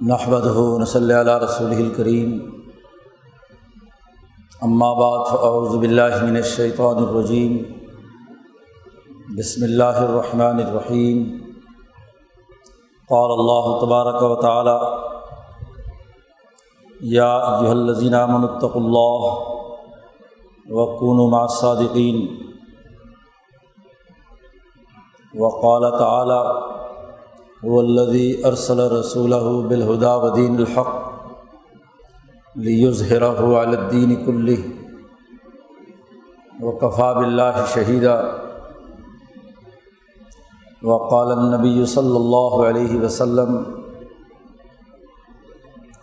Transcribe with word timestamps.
نحمد 0.00 0.46
نصلی 0.80 1.14
علیہ 1.14 1.32
رسول 1.42 1.72
الکریم 1.72 2.30
اما 4.62 4.92
بعد 4.94 5.24
فاعوذ 5.26 5.76
باللہ 5.78 6.22
من 6.22 6.36
الشیطان 6.36 6.96
الرجیم 6.98 7.56
بسم 9.36 9.64
اللہ 9.64 10.00
الرحمن 10.00 10.60
الرحیم 10.60 11.22
قال 13.08 13.36
اللہ 13.36 13.70
تبارک 13.80 14.22
و 14.22 14.34
تعالی 14.40 14.76
یا 17.12 17.30
ایہا 17.36 17.70
الذین 17.70 18.14
آمنوا 18.16 18.50
اتقوا 18.50 18.82
اللہ 18.82 19.30
وکونوا 20.72 21.28
مع 21.30 21.42
الصادقین 21.42 22.24
وقال 25.34 25.90
تعالی 25.98 26.40
هو 27.64 27.80
الذي 27.80 28.46
ارسل 28.46 28.92
رسوله 28.98 29.62
بالهدى 29.62 30.06
ودين 30.06 30.60
الحق 30.60 31.12
ليظهره 32.56 33.58
على 33.58 33.74
الدين 33.78 34.26
كله 34.26 34.58
وكفى 36.62 37.14
بالله 37.18 37.64
شهيدا 37.66 38.16
وقال 40.82 41.32
النبي 41.38 41.86
صلى 41.86 42.16
الله 42.16 42.66
عليه 42.66 42.96
وسلم 42.96 43.50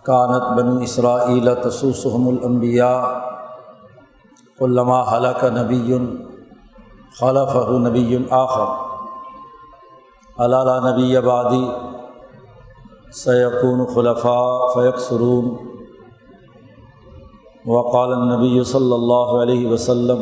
كانت 0.06 0.44
بنو 0.58 0.84
إسرائيل 0.84 1.56
تسوسهم 1.62 2.30
الأنبياء 2.30 3.02
كلما 4.60 5.00
هلك 5.02 5.42
نبي 5.44 5.90
خلفه 7.20 7.70
نبي 7.78 8.28
آخر 8.32 8.89
علالہ 10.44 10.74
نبی 10.84 11.16
آبادی 11.18 11.66
سیقون 13.22 13.86
خلفاء 13.94 14.68
فیق 14.74 15.00
سرون 15.06 15.48
وقال 17.68 18.12
نبی 18.28 18.64
صلی 18.70 18.94
اللہ 18.94 19.34
علیہ 19.42 19.68
وسلم 19.72 20.22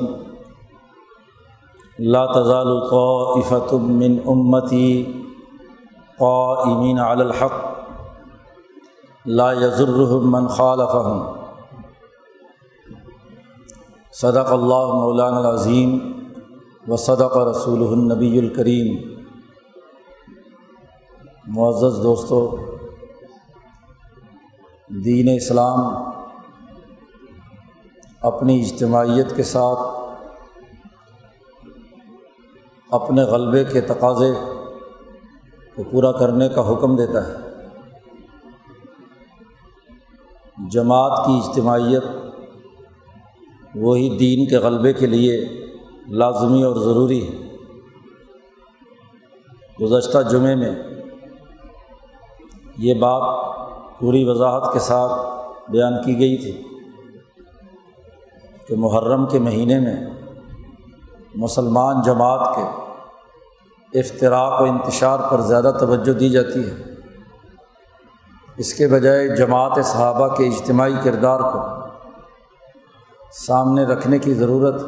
لا 2.15 2.25
تزال 2.31 2.71
طائفة 2.89 3.77
من 3.99 4.17
امتی 4.33 4.87
قائمین 6.19 6.99
علی 6.99 7.21
الحق 7.21 7.59
لا 9.25 9.51
يضرهم 9.53 10.31
من 10.37 10.47
خالفهم. 10.47 11.19
صدق 14.21 14.51
اللہ 14.53 14.95
مولانا 15.03 15.39
العظیم 15.39 15.93
و 16.87 16.97
صدق 17.05 17.37
رسول 17.51 17.85
النبی 17.87 18.33
الکریم. 18.39 19.16
معزز 21.47 22.03
دوستوں 22.03 22.57
دین 24.89 25.29
اسلام 25.35 25.79
اپنی 28.21 28.61
اجتماعیت 28.61 29.35
کے 29.35 29.43
ساتھ، 29.43 29.79
اپنے 32.91 33.21
غلبے 33.21 33.63
کے 33.63 33.81
تقاضے 33.81 34.33
کو 35.75 35.83
پورا 35.83 36.11
کرنے 36.11 36.49
کا 36.49 36.73
حکم 36.73 36.95
دیتا 36.95 37.27
ہے۔ 37.27 37.33
جماعت 40.71 41.25
کی 41.25 41.41
اجتماعیت 41.43 42.03
وہی 43.75 44.17
دین 44.17 44.47
کے 44.47 44.57
غلبے 44.57 44.93
کے 44.93 45.05
لیے 45.05 45.47
لازمی 46.07 46.63
اور 46.63 46.75
ضروری 46.75 47.27
ہے۔ 47.27 47.47
گزشتہ 49.81 50.17
جمعے 50.31 50.55
میں 50.55 50.96
یہ 52.77 52.93
بات 52.93 53.21
پوری 53.99 54.29
وضاحت 54.29 54.73
کے 54.73 54.79
ساتھ 54.79 55.11
بیان 55.71 56.03
کی 56.03 56.19
گئی 56.19 56.37
تھی 56.37 56.63
کہ 58.67 58.75
محرم 58.77 59.25
کے 59.25 59.39
مہینے 59.39 59.79
میں 59.79 59.95
مسلمان 61.35 62.01
جماعت 62.01 62.55
کے 62.55 62.61
افطراک 63.99 64.61
و 64.61 64.63
انتشار 64.63 65.19
پر 65.31 65.41
زیادہ 65.41 65.73
توجہ 65.79 66.11
دی 66.11 66.29
جاتی 66.29 66.69
ہے۔ 66.69 66.75
اس 68.57 68.73
کے 68.73 68.87
بجائے 68.87 69.35
جماعت 69.35 69.85
صحابہ 69.85 70.35
کے 70.35 70.47
اجتماعی 70.47 70.93
کردار 71.03 71.39
کو 71.39 71.59
سامنے 73.31 73.83
رکھنے 73.83 74.19
کی 74.19 74.33
ضرورت 74.33 74.81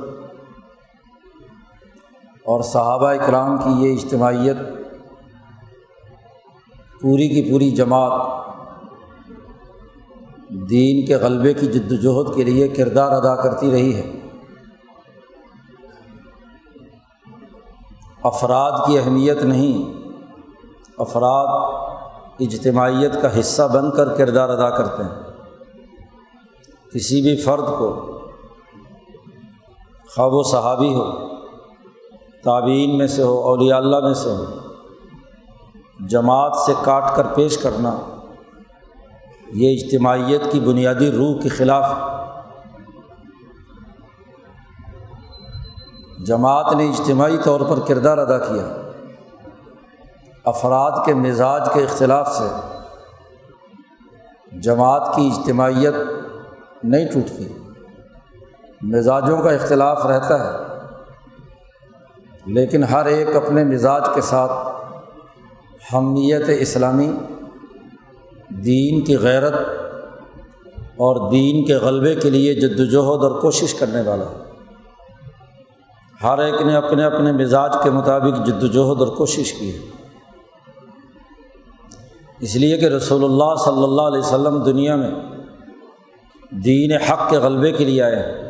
اور 2.46 2.62
صحابہ 2.62 3.08
اکرام 3.08 3.58
کی 3.58 3.70
یہ 3.70 3.94
اجتماعیت 3.94 4.58
پوری 7.02 7.30
کی 7.30 7.52
پوری 7.52 7.72
جماعت 7.72 8.12
دین 10.50 11.06
کے 11.06 11.16
غلبے 11.16 11.54
کی 11.54 11.68
جد 11.68 11.92
وجہد 11.92 12.36
کے 12.36 12.44
لیے 12.44 12.68
کردار 12.68 13.12
ادا 13.12 13.36
کرتی 13.36 13.72
رہی 13.72 13.96
ہے۔ 13.96 14.12
افراد 18.24 18.72
کی 18.88 19.00
اہمیت 19.00 19.44
نہیں، 19.44 19.94
افراد 20.98 21.48
اجتماعیت 22.40 23.22
کا 23.22 23.40
حصہ 23.40 23.64
بن 23.74 23.92
کر 23.92 24.16
کردار 24.16 24.50
ادا 24.50 24.70
کرتے 24.70 25.04
ہیں۔ 25.04 25.30
کسی 26.94 27.22
بھی 27.22 27.38
فرد 27.38 27.66
کو 27.66 28.20
خواب 30.16 30.34
و 30.34 30.44
صحابی 30.44 30.94
ہو 30.94 31.28
تعبین 32.44 32.98
میں 32.98 33.08
سے 33.08 33.22
ہو، 33.22 33.40
اولیاء 33.40 33.78
اللہ 33.78 34.00
میں 34.00 34.14
سے 34.14 34.30
ہو 34.30 34.59
جماعت 36.08 36.56
سے 36.56 36.74
کاٹ 36.84 37.04
کر 37.16 37.28
پیش 37.36 37.58
کرنا 37.58 37.98
یہ 39.54 39.78
اجتماعیت 39.78 40.42
کی 40.52 40.60
بنیادی 40.60 41.12
روح 41.12 41.42
کے 41.42 41.50
خلاف 41.50 41.92
جماعت 46.26 46.76
نے 46.76 46.90
اجتماعی 46.90 47.38
طور 47.44 47.62
پر 47.62 47.80
کردار 47.88 48.18
ادا 48.18 48.38
کیا۔ 48.38 48.92
افراد 50.46 50.92
کے 51.06 51.14
مزاج 51.14 51.70
کے 51.74 51.84
اختلاف 51.84 52.32
سے۔ 52.32 52.78
جماعت 54.60 55.16
کی 55.16 55.32
اجتماعیت 55.36 55.94
نہیں 56.84 57.08
ٹوٹتی۔ 57.14 57.48
مزاجوں 58.82 59.42
کا 59.42 59.52
اختلاف 59.52 60.06
رہتا 60.06 60.44
ہے۔ 60.44 60.58
لیکن 62.46 62.84
ہر 62.84 63.06
ایک 63.06 63.36
اپنے 63.36 63.64
مزاج 63.64 64.06
کے 64.16 64.22
ساتھ۔ 64.22 64.79
حمیت 65.94 66.50
اسلامی 66.60 67.12
دین 68.50 69.02
کی 69.02 69.18
غیرت 69.18 69.54
اور 70.98 71.32
دین 71.32 71.66
کے 71.66 71.74
غلبے 71.74 72.16
کے 72.16 72.30
لیے 72.30 72.54
جد 72.54 72.80
وجہد 72.80 73.24
اور 73.24 73.42
کوشش 73.42 73.74
کرنے 73.74 74.02
والا 74.02 74.26
ہر 76.24 76.38
ایک 76.38 76.62
نے 76.62 76.76
اپنے 76.76 77.04
اپنے 77.04 77.32
مزاج 77.32 77.74
کے 77.84 77.90
مطابق 77.90 78.48
جد 78.48 78.64
وجہد 78.64 79.00
اور 79.00 79.08
کوشش 79.08 79.54
کی 79.54 79.74
ہے۔ 79.74 79.80
اس 82.40 82.56
لیے 82.56 82.78
کہ 82.78 82.86
رسول 82.86 83.24
اللہ 83.24 83.56
صلی 83.66 83.84
اللہ 83.84 84.02
علیہ 84.02 84.20
وسلم 84.20 84.64
دنیا 84.64 84.96
میں 84.96 85.12
دین 86.52 86.92
حق 86.92 87.30
کے 87.30 87.38
غلبے 87.38 87.72
کے 87.72 87.86
لیے 87.86 88.02
آئے 88.02 88.50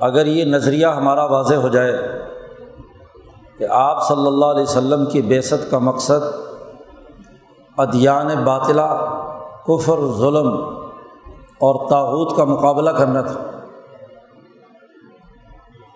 اگر 0.00 0.26
یہ 0.26 0.44
نظریہ 0.44 0.86
ہمارا 0.86 1.24
واضح 1.24 1.54
ہو 1.54 1.68
جائے 1.68 1.92
کہ 3.58 3.66
آپ 3.70 4.08
صلی 4.08 4.26
اللہ 4.26 4.44
علیہ 4.44 4.62
وسلم 4.62 5.04
کی 5.06 5.22
بیست 5.22 5.70
کا 5.70 5.78
مقصد 5.78 6.24
ادیان 7.76 8.44
باطلا 8.44 8.88
کفر، 9.66 10.00
ظلم 10.18 10.48
اور 11.58 11.88
تاوت 11.88 12.36
کا 12.36 12.44
مقابلہ 12.44 12.90
کرنا 12.90 13.20
تھا۔ 13.20 13.40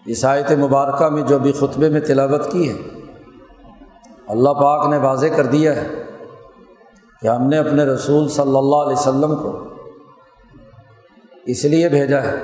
عیسائیت 0.07 0.51
مبارکہ 0.53 1.09
میں 1.09 1.23
جو 1.23 1.39
بھی 1.39 1.53
خطبے 1.53 1.89
میں 1.89 2.01
تلاوت 2.01 2.51
کی 2.53 2.69
ہے، 2.69 2.75
اللہ 4.29 4.51
پاک 4.51 4.87
نے 4.89 4.99
واضح 4.99 5.27
کر 5.27 5.47
دیا 5.47 5.77
ہے 5.77 5.89
کہ 7.23 7.29
ہم 7.29 7.43
نے 7.43 7.59
اپنے 7.59 7.85
رسول 7.85 8.29
صلی 8.29 8.57
اللہ 8.57 8.77
علیہ 8.77 8.97
وسلم 8.99 9.35
کو 9.37 9.53
اس 11.47 11.65
لیے 11.65 11.89
بھیجا 11.89 12.23
ہے 12.23 12.37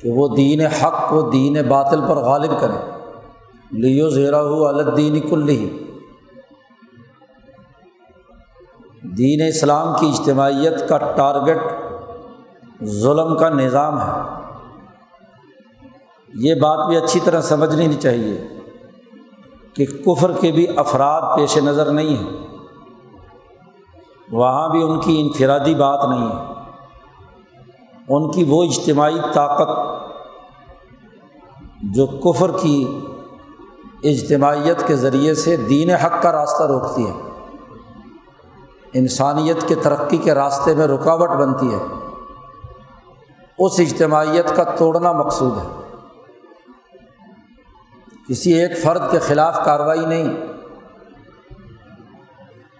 کہ 0.00 0.12
وہ 0.12 0.28
دین 0.28 0.60
حق 0.66 1.08
کو 1.10 1.20
دین 1.22 1.56
باطل 1.68 2.00
پر 2.00 2.16
غالب 2.16 2.60
کریں 2.60 2.89
لیو 3.70 4.08
زیرا 4.08 4.42
ہو 4.42 4.66
الدین 4.66 5.20
کل 5.20 5.46
دین 9.18 9.40
اسلام 9.48 9.94
کی 10.00 10.08
اجتماعیت 10.08 10.88
کا 10.88 10.98
ٹارگٹ 10.98 11.58
ظلم 12.84 13.38
کا 13.38 13.48
نظام 13.48 14.00
ہے۔ 14.00 14.40
یہ 16.34 16.54
بات 16.54 16.88
بھی 16.88 16.96
اچھی 16.96 17.20
طرح 17.24 17.40
سمجھ 17.40 17.74
لینی 17.74 17.94
چاہیے 17.94 18.48
کہ 19.74 19.86
کفر 19.86 20.32
کے 20.40 20.52
بھی 20.52 20.66
افراد 20.76 21.36
پیش 21.36 21.58
نظر 21.58 21.92
نہیں 21.92 22.16
ہیں۔ 22.16 22.46
وہاں 24.30 24.68
بھی 24.68 24.82
ان 24.82 25.00
کی 25.00 25.20
انفرادی 25.20 25.74
بات 25.74 26.08
نہیں 26.08 26.28
ہے۔ 26.28 26.52
ان 28.08 28.30
کی 28.30 28.44
وہ 28.44 28.64
اجتماعی 28.64 29.18
طاقت 29.32 29.68
جو 31.82 32.06
کفر 32.06 32.50
کی 32.62 32.98
اجتماعیت 34.02 34.86
کے 34.86 34.96
ذریعے 34.96 35.34
سے 35.34 35.56
دین 35.56 35.90
حق 35.90 36.22
کا 36.22 36.32
راستہ 36.32 36.62
روکتی 36.62 37.06
ہے۔ 37.06 37.12
انسانیت 38.94 39.68
کے 39.68 39.74
ترقی 39.74 40.16
کے 40.16 40.34
راستے 40.34 40.74
میں 40.74 40.86
رکاوٹ 40.86 41.28
بنتی 41.28 41.74
ہے۔ 41.74 41.78
اس 43.58 43.72
اجتماعیت 43.78 44.56
کا 44.56 44.64
توڑنا 44.64 45.12
مقصود 45.12 45.58
ہے۔ 45.58 45.96
کسی 48.28 48.52
ایک 48.52 48.78
فرد 48.82 49.10
کے 49.10 49.18
خلاف 49.18 49.64
کارروائی 49.64 50.06
نہیں۔ 50.06 50.34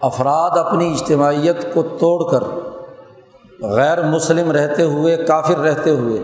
افراد 0.01 0.57
اپنی 0.57 0.93
اجتماعیت 0.93 1.73
کو 1.73 1.83
توڑ 1.83 2.31
کر 2.31 2.43
غیر 3.65 4.05
مسلم 4.05 4.51
رہتے 4.51 4.83
ہوئے، 4.83 5.17
کافر 5.17 5.57
رہتے 5.57 5.89
ہوئے، 5.89 6.23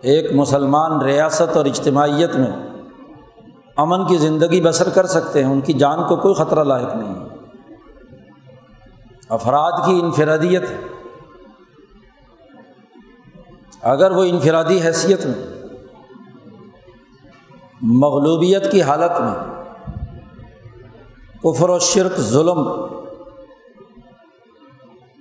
ایک 0.00 0.32
مسلمان 0.32 1.00
ریاست 1.00 1.56
اور 1.56 1.64
اجتماعیت 1.64 2.36
میں 2.36 2.67
امن 3.78 4.06
کی 4.06 4.16
زندگی 4.16 4.60
بسر 4.60 4.88
کر 4.88 5.06
سکتے 5.06 5.44
ہیں، 5.44 5.52
ان 5.52 5.60
کی 5.60 5.72
جان 5.72 5.98
کو 6.08 6.16
کوئی 6.16 6.34
خطرہ 6.34 6.64
لاحق 6.64 6.96
نہیں۔ 6.96 7.14
ہے 7.14 7.26
افراد 9.28 9.72
کی 9.86 10.00
انفرادیت۔ 10.02 10.62
اگر 13.82 14.10
وہ 14.10 14.24
انفرادی 14.24 14.80
حیثیت 14.80 15.26
میں، 15.26 15.64
مغلوبیت 17.80 18.72
کی 18.72 18.82
حالت 18.82 19.20
میں، 19.20 19.64
کفر 21.44 21.70
و 21.70 21.78
شرک، 21.78 22.20
ظلم 22.20 22.70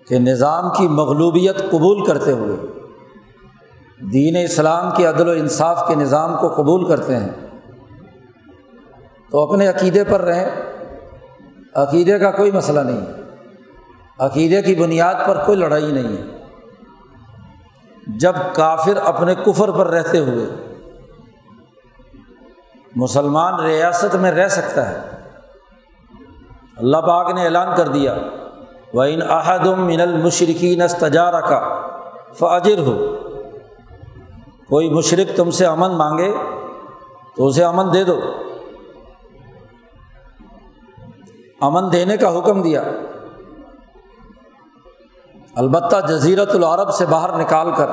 کے 0.08 0.20
نظام 0.20 0.70
کی 0.78 0.88
مغلوبیت 0.88 1.72
قبول 1.72 2.06
کرتے 2.06 2.32
ہوئے، 2.32 2.58
دین 4.14 4.36
اسلام 4.44 4.92
کے 4.98 5.06
عدل 5.06 5.28
و 5.28 5.32
انصاف 5.32 5.88
کے 5.88 5.96
نظام 5.96 6.38
کو 6.38 6.54
قبول 6.56 6.88
کرتے 6.88 7.16
ہیں 7.16 7.47
تو 9.38 9.44
اپنے 9.44 9.68
عقیدے 9.68 10.04
پر 10.04 10.22
رہیں۔ 10.22 10.50
عقیدے 11.76 12.20
کا 12.20 12.32
کوئی 12.32 12.52
مسئلہ 12.52 12.80
نہیں۔ 12.80 13.06
عقیدے 14.20 14.62
کی 14.62 14.76
بنیاد 14.76 15.14
پر 15.28 15.44
کوئی 15.46 15.58
لڑائی 15.58 15.92
نہیں۔ 15.92 16.18
ہے 16.18 16.38
جب 18.08 18.34
کافر 18.54 18.98
اپنے 19.06 19.36
کفر 19.36 19.72
پر 19.72 19.88
رہتے 19.88 20.18
ہوئے 20.18 20.46
مسلمان 22.96 23.60
ریاست 23.60 24.16
میں 24.16 24.32
رہ 24.32 24.48
سکتا 24.48 24.92
ہے، 24.92 24.98
اللہ 26.78 26.98
پاک 26.98 27.34
نے 27.34 27.44
اعلان 27.44 27.78
کر 27.78 27.88
دیا 27.88 28.18
وہ 28.94 29.04
ان 29.04 29.20
احدم 29.30 29.86
من 29.86 30.02
المشرقین 30.02 30.82
استجارہ 30.82 31.42
کا 31.42 31.88
فاجر 32.34 32.80
ہو 32.80 33.16
کوئی 34.70 34.90
مشرق 34.90 35.38
تم 35.38 35.52
سے 35.52 35.66
امن 35.66 35.92
مانگے 35.92 36.34
تو 37.36 37.48
اسے 37.48 37.64
امن 37.64 37.94
دے 37.94 38.04
دو۔ 38.04 38.20
امن 41.62 41.92
دینے 41.92 42.18
کا 42.18 42.38
حکم 42.38 42.62
دیا۔ 42.62 42.84
البتہ 45.56 45.96
جزیرت 46.08 46.56
العرب 46.56 46.92
سے 46.94 47.06
باہر 47.06 47.38
نکال 47.38 47.72
کر، 47.78 47.90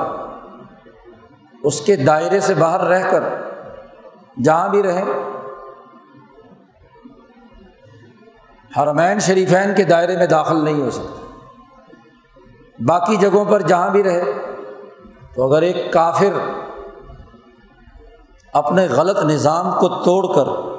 اس 1.63 1.81
کے 1.81 1.95
دائرے 1.95 2.39
سے 2.39 2.53
باہر 2.53 2.81
رہ 2.81 3.09
کر، 3.11 3.23
جہاں 4.43 4.69
بھی 4.69 4.83
رہیں، 4.83 5.05
حرمین 8.77 9.19
شریفین 9.19 9.75
کے 9.75 9.83
دائرے 9.83 10.17
میں 10.17 10.27
داخل 10.27 10.63
نہیں 10.63 10.81
ہو 10.81 10.89
سکتے۔ 10.91 12.83
باقی 12.85 13.15
جگہوں 13.15 13.45
پر 13.45 13.61
جہاں 13.61 13.89
بھی 13.89 14.03
رہے، 14.03 14.23
تو 15.35 15.43
اگر 15.43 15.61
ایک 15.61 15.93
کافر 15.93 16.39
اپنے 18.53 18.87
غلط 18.87 19.23
نظام 19.23 19.71
کو 19.71 19.87
توڑ 20.03 20.23
کر 20.35 20.74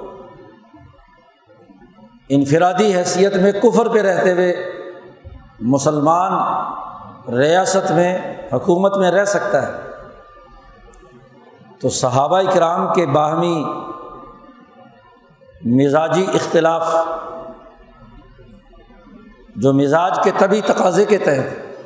انفرادی 2.29 2.97
حیثیت 2.97 3.37
میں 3.37 3.53
کفر 3.53 3.89
پہ 3.89 4.01
رہتے 4.01 4.33
ہوئے 4.33 4.73
مسلمان 5.61 6.33
ریاست 7.35 7.91
میں، 7.91 8.37
حکومت 8.53 8.97
میں 8.97 9.11
رہ 9.11 9.25
سکتا 9.25 9.67
ہے۔ 9.67 9.73
تو 11.81 11.89
صحابہ 11.89 12.43
کرام 12.55 12.95
کے 12.95 13.07
باہمی 13.07 13.65
مزاجی 15.65 16.27
اختلاف، 16.35 16.95
جو 19.57 19.73
مزاج 19.73 20.19
کے 20.25 20.31
طبی 20.39 20.61
تقاضے 20.61 21.05
کے 21.05 21.19
تحت، 21.19 21.77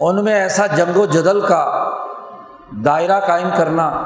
ان 0.00 0.24
میں 0.24 0.34
ایسا 0.34 0.66
جنگ 0.66 0.96
و 0.96 1.06
جدل 1.06 1.40
کا 1.40 1.90
دائرہ 2.84 3.20
قائم 3.20 3.48
کرنا، 3.56 4.04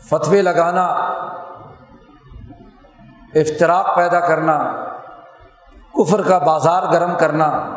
فتوے 0.00 0.42
لگانا 0.42 0.86
افطراک 3.34 3.96
پیدا 3.96 4.20
کرنا، 4.20 4.86
کفر 5.94 6.22
کا 6.22 6.38
بازار 6.38 6.82
گرم 6.92 7.12
کرنا، 7.18 7.76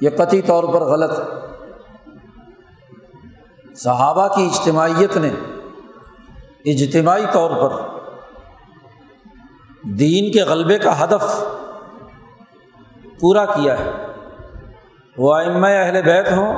یہ 0.00 0.10
قطعی 0.10 0.42
طور 0.42 0.64
پر 0.64 0.80
غلط۔ 0.80 1.20
صحابہ 3.76 4.28
کی 4.28 4.44
اجتماعیت 4.44 5.16
نے 5.16 5.30
اجتماعی 6.64 7.24
طور 7.32 7.50
پر 7.50 7.98
دین 9.82 10.32
کے 10.32 10.42
غلبے 10.42 10.78
کا 10.78 11.04
ہدف 11.04 11.44
پورا 13.20 13.44
کیا 13.44 13.78
ہے۔ 13.78 13.90
وہ 15.18 15.36
ام 15.36 15.64
اہل 15.64 16.02
بیت 16.02 16.32
ہوں 16.32 16.56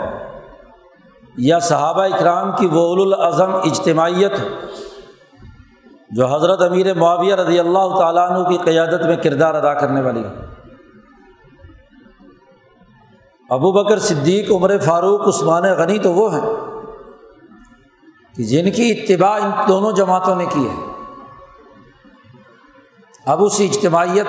یا 1.37 1.59
صحابہ 1.59 2.03
اکرام 2.03 2.53
کی 2.57 2.67
وہ 2.67 3.15
الاظم 3.15 3.55
اجتماعیت۔ 3.55 4.33
ہو 4.33 4.92
جو 6.13 6.35
حضرت 6.35 6.63
امیر 6.63 6.95
معاویہ 6.95 7.35
رضی 7.35 7.59
اللہ 7.59 7.99
تعالیٰ 7.99 8.31
عنہ 8.31 8.49
کی 8.49 8.59
قیادت 8.65 9.07
میں 9.07 9.17
کردار 9.17 9.55
ادا 9.55 9.75
کرنے 9.75 10.01
والی 10.01 10.25
ہے۔ 10.25 10.35
ابو 13.51 13.73
بکر 13.73 13.99
صدیق، 13.99 14.51
عمر 14.51 14.79
فاروق، 14.79 15.29
عثمان 15.29 15.63
غنی 15.63 15.99
تو 15.99 16.13
وہ 16.13 16.35
ہیں 16.35 16.47
کہ 18.37 18.45
جن 18.45 18.71
کی 18.71 18.91
اتباع 18.91 19.39
ان 19.43 19.51
دونوں 19.69 19.93
جماعتوں 19.93 20.37
نے 20.37 20.47
کی 20.47 20.69
ہے۔ 20.69 20.75
اب 23.27 23.45
اس 23.45 23.61
اجتماعیت 23.61 24.27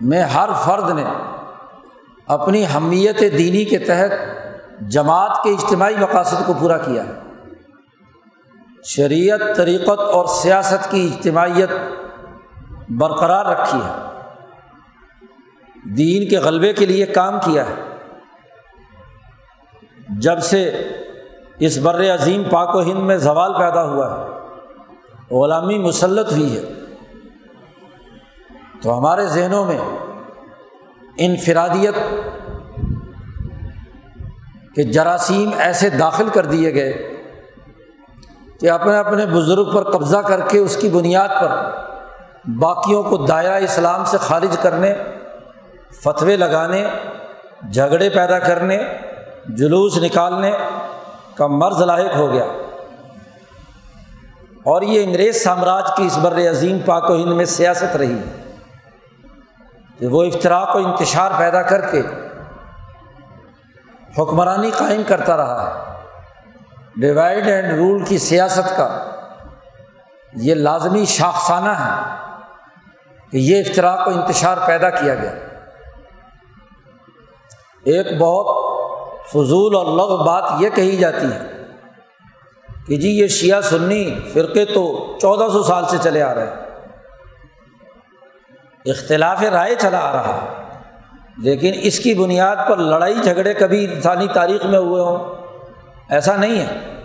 میں 0.00 0.22
ہر 0.22 0.48
فرد 0.64 0.90
نے 0.90 1.04
اپنی 2.26 2.64
حمیت 2.76 3.20
دینی 3.20 3.64
کے 3.64 3.78
تحت 3.78 4.12
جماعت 4.80 5.42
کے 5.42 5.50
اجتماعی 5.50 5.94
مقاصد 6.00 6.46
کو 6.46 6.52
پورا 6.60 6.78
کیا 6.78 7.04
ہے۔ 7.04 7.23
شریعت، 8.84 9.40
طریقت 9.56 10.00
اور 10.00 10.26
سیاست 10.26 10.90
کی 10.90 11.10
اجتماعیت 11.12 11.70
برقرار 12.88 13.46
رکھی 13.46 13.78
ہے۔ 13.78 14.20
دین 15.94 16.28
کے 16.28 16.38
غلبے 16.38 16.72
کے 16.72 16.86
لیے 16.86 17.06
کام 17.06 17.38
کیا 17.44 17.64
ہے۔ 17.66 17.74
جب 20.08 20.40
سے 20.40 20.88
اس 21.58 21.78
بر 21.78 22.14
عظیم 22.14 22.42
پاک 22.50 22.74
و 22.74 22.80
ہند 22.80 22.98
میں 22.98 23.16
زوال 23.16 23.52
پیدا 23.52 23.84
ہوا 23.84 24.10
ہے، 24.10 24.24
غلامی 25.34 25.78
مسلط 25.78 26.32
ہوئی 26.32 26.56
ہے، 26.56 26.62
تو 28.82 28.98
ہمارے 28.98 29.26
ذہنوں 29.26 29.64
میں 29.64 29.78
انفرادیت 31.18 31.94
کے 34.74 34.82
جراثیم 34.82 35.50
ایسے 35.58 35.90
داخل 35.90 36.28
کر 36.28 36.46
دیے 36.46 36.74
گئے 36.74 37.13
کہ 38.64 38.70
اپنے 38.70 38.98
اپنے 38.98 39.26
بزرگ 39.26 39.70
پر 39.74 39.90
قبضہ 39.90 40.16
کر 40.16 40.40
کے 40.40 40.58
اس 40.58 40.76
کی 40.76 40.88
بنیاد 40.88 41.28
پر 41.28 41.70
باقیوں 42.50 43.02
کو 43.02 43.16
دائرہ 43.16 43.64
اسلام 43.64 44.04
سے 44.04 44.18
خارج 44.18 44.56
کرنے، 44.62 44.94
فتوے 46.02 46.36
لگانے، 46.36 46.86
جھگڑے 47.72 48.10
پیدا 48.10 48.38
کرنے، 48.38 48.78
جلوس 49.48 49.98
نکالنے 49.98 50.52
کا 51.34 51.46
مرض 51.46 51.82
لاحق 51.82 52.16
ہو 52.16 52.32
گیا۔ 52.32 52.44
اور 54.62 54.82
یہ 54.82 55.04
انگریز 55.04 55.44
سامراج 55.44 55.84
کی 55.96 56.06
اس 56.06 56.18
بر 56.18 56.50
عظیم 56.50 56.78
پاک 56.86 57.10
و 57.10 57.14
ہند 57.14 57.32
میں 57.32 57.44
سیاست 57.44 57.96
رہی۔ 57.96 58.18
کہ 59.98 60.06
وہ 60.06 60.24
افطراک 60.24 60.76
و 60.76 60.78
انتشار 60.78 61.30
پیدا 61.38 61.62
کر 61.62 61.80
کے 61.80 62.02
حکمرانی 64.18 64.70
قائم 64.70 65.02
کرتا 65.06 65.36
رہا۔ 65.36 65.88
ہے 65.88 65.93
ڈیوائڈ 66.96 67.46
اینڈ 67.46 67.72
رول 67.72 68.04
کی 68.04 68.18
سیاست 68.18 68.76
کا 68.76 69.10
یہ 70.32 70.54
لازمی 70.54 71.04
شاخسانہ 71.04 71.68
ہے 71.68 72.14
کہ 73.30 73.36
یہ 73.36 73.60
افطراک 73.60 74.08
و 74.08 74.10
انتشار 74.10 74.56
پیدا 74.66 74.90
کیا 74.90 75.14
گیا۔ 75.14 75.32
ایک 77.84 78.06
بہت 78.18 78.46
فضول 79.30 79.74
اور 79.74 79.86
لغ 79.86 80.24
بات 80.24 80.44
یہ 80.58 80.68
کہی 80.74 80.96
جاتی 80.96 81.26
ہے 81.26 81.64
کہ 82.86 82.96
جی 82.96 83.08
یہ 83.08 83.26
شیعہ 83.26 83.60
سنی 83.60 84.20
فرقے 84.32 84.64
تو 84.64 85.16
چودہ 85.20 85.52
سو 85.52 85.62
سال 85.62 85.84
سے 85.88 85.96
چلے 86.02 86.22
آ 86.22 86.34
رہے 86.34 86.54
اختلاف 88.90 89.42
رائے 89.42 89.74
چلا 89.74 89.98
آ 89.98 90.12
رہا 90.12 90.62
لیکن 91.38 91.72
اس 91.82 91.98
کی 91.98 92.14
بنیاد 92.14 92.56
پر 92.68 92.76
لڑائی 92.76 93.14
جھگڑے 93.14 93.54
کبھی 93.54 93.94
انسانی 93.94 94.26
تاریخ 94.34 94.66
میں 94.66 94.78
ہوئے 94.78 95.02
ہوں۔ 95.02 95.43
ایسا 96.10 96.36
نہیں 96.36 96.60
ہے۔ 96.60 97.00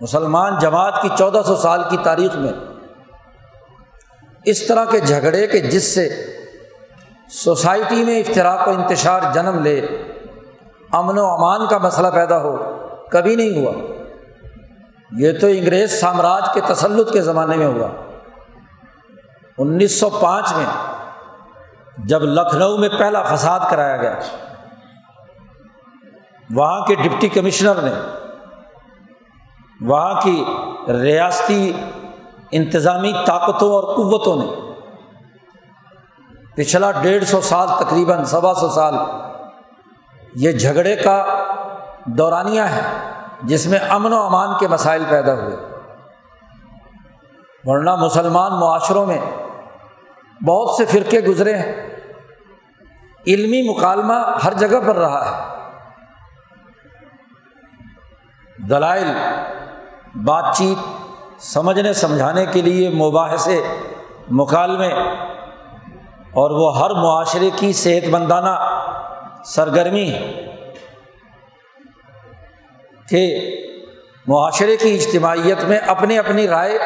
مسلمان 0.00 0.58
جماعت 0.60 1.02
کی 1.02 1.08
چودہ 1.18 1.42
سو 1.46 1.56
سال 1.56 1.82
کی 1.90 1.96
تاریخ 2.02 2.36
میں 2.36 2.52
اس 4.44 4.66
طرح 4.66 4.84
کے 4.84 5.00
جھگڑے 5.00 5.46
کے 5.46 5.60
جس 5.60 5.94
سے 5.94 6.26
سوسائٹی 7.30 8.04
میں 8.04 8.20
افطراک 8.20 8.68
و 8.68 8.70
انتشار 8.70 9.20
جنم 9.34 9.62
لے، 9.62 9.86
امن 10.92 11.18
و 11.18 11.26
امان 11.26 11.66
کا 11.66 11.78
مسئلہ 11.78 12.08
پیدا 12.08 12.38
ہو، 12.38 12.86
کبھی 13.10 13.36
نہیں 13.36 13.66
ہوا۔ 13.66 13.72
یہ 15.18 15.32
تو 15.40 15.46
انگریز 15.46 16.00
سامراج 16.00 16.42
کے 16.54 16.60
تسلط 16.68 17.12
کے 17.12 17.22
زمانے 17.22 17.56
میں 17.56 17.66
ہوا۔ 17.66 17.88
انیس 19.58 20.00
سو 20.00 20.10
پانچ 20.10 20.52
میں 20.56 20.66
جب 21.98 22.22
لکھنؤ 22.22 22.76
میں 22.76 22.88
پہلا 22.88 23.22
فساد 23.22 23.60
کرایا 23.70 23.96
گیا۔ 23.96 24.18
وہاں 26.50 26.80
کے 26.86 26.94
ڈپٹی 26.94 27.28
کمشنر 27.28 27.82
نے 27.82 27.92
وہاں 29.80 30.20
کی 30.20 30.44
ریاستی 30.88 31.72
انتظامی 32.50 33.12
طاقتوں 33.26 33.72
اور 33.72 33.82
قوتوں 33.82 34.36
نے 34.36 34.72
پچھلا 36.56 36.90
ڈیڑھ 36.90 37.24
سو 37.24 37.40
سال 37.40 37.68
تقریباً 37.78 38.24
سوا 38.24 38.54
سو 38.54 38.68
سال 38.68 38.94
یہ 40.34 40.52
جھگڑے 40.52 40.96
کا 40.96 41.24
دورانیہ 42.04 42.62
ہے 42.62 43.10
جس 43.42 43.66
میں 43.66 43.78
امن 43.88 44.12
و 44.12 44.22
امان 44.22 44.48
کے 44.60 44.68
مسائل 44.68 45.04
پیدا 45.08 45.34
ہوئے۔ 45.34 45.56
ورنہ 47.64 47.96
مسلمان 47.96 48.52
معاشروں 48.52 49.06
میں 49.06 49.20
بہت 50.46 50.70
سے 50.70 50.84
فرقے 50.84 51.20
گزرے 51.20 51.56
ہیں۔ 51.56 51.90
علمی 53.26 53.70
مکالمہ 53.70 54.14
ہر 54.44 54.52
جگہ 54.52 54.80
پر 54.86 54.96
رہا 54.96 55.24
ہے۔ 55.24 55.53
دلائل، 58.70 59.10
بات 60.24 60.44
چیت، 60.56 61.42
سمجھنے، 61.42 61.92
سمجھانے 61.92 62.44
کے 62.52 62.62
لیے 62.62 62.88
مباحثے 62.90 63.60
مکالمے، 64.30 64.92
اور 66.32 66.50
وہ 66.50 66.78
ہر 66.78 66.90
معاشرے 66.90 67.50
کی 67.56 67.72
صحت 67.72 68.08
مندانہ 68.08 68.54
سرگرمی 69.44 70.10
کہ 73.08 73.24
معاشرے 74.26 74.76
کی 74.76 74.94
اجتماعیت 74.94 75.64
میں 75.64 75.78
اپنی 75.86 76.18
اپنی 76.18 76.48
رائے 76.48 76.78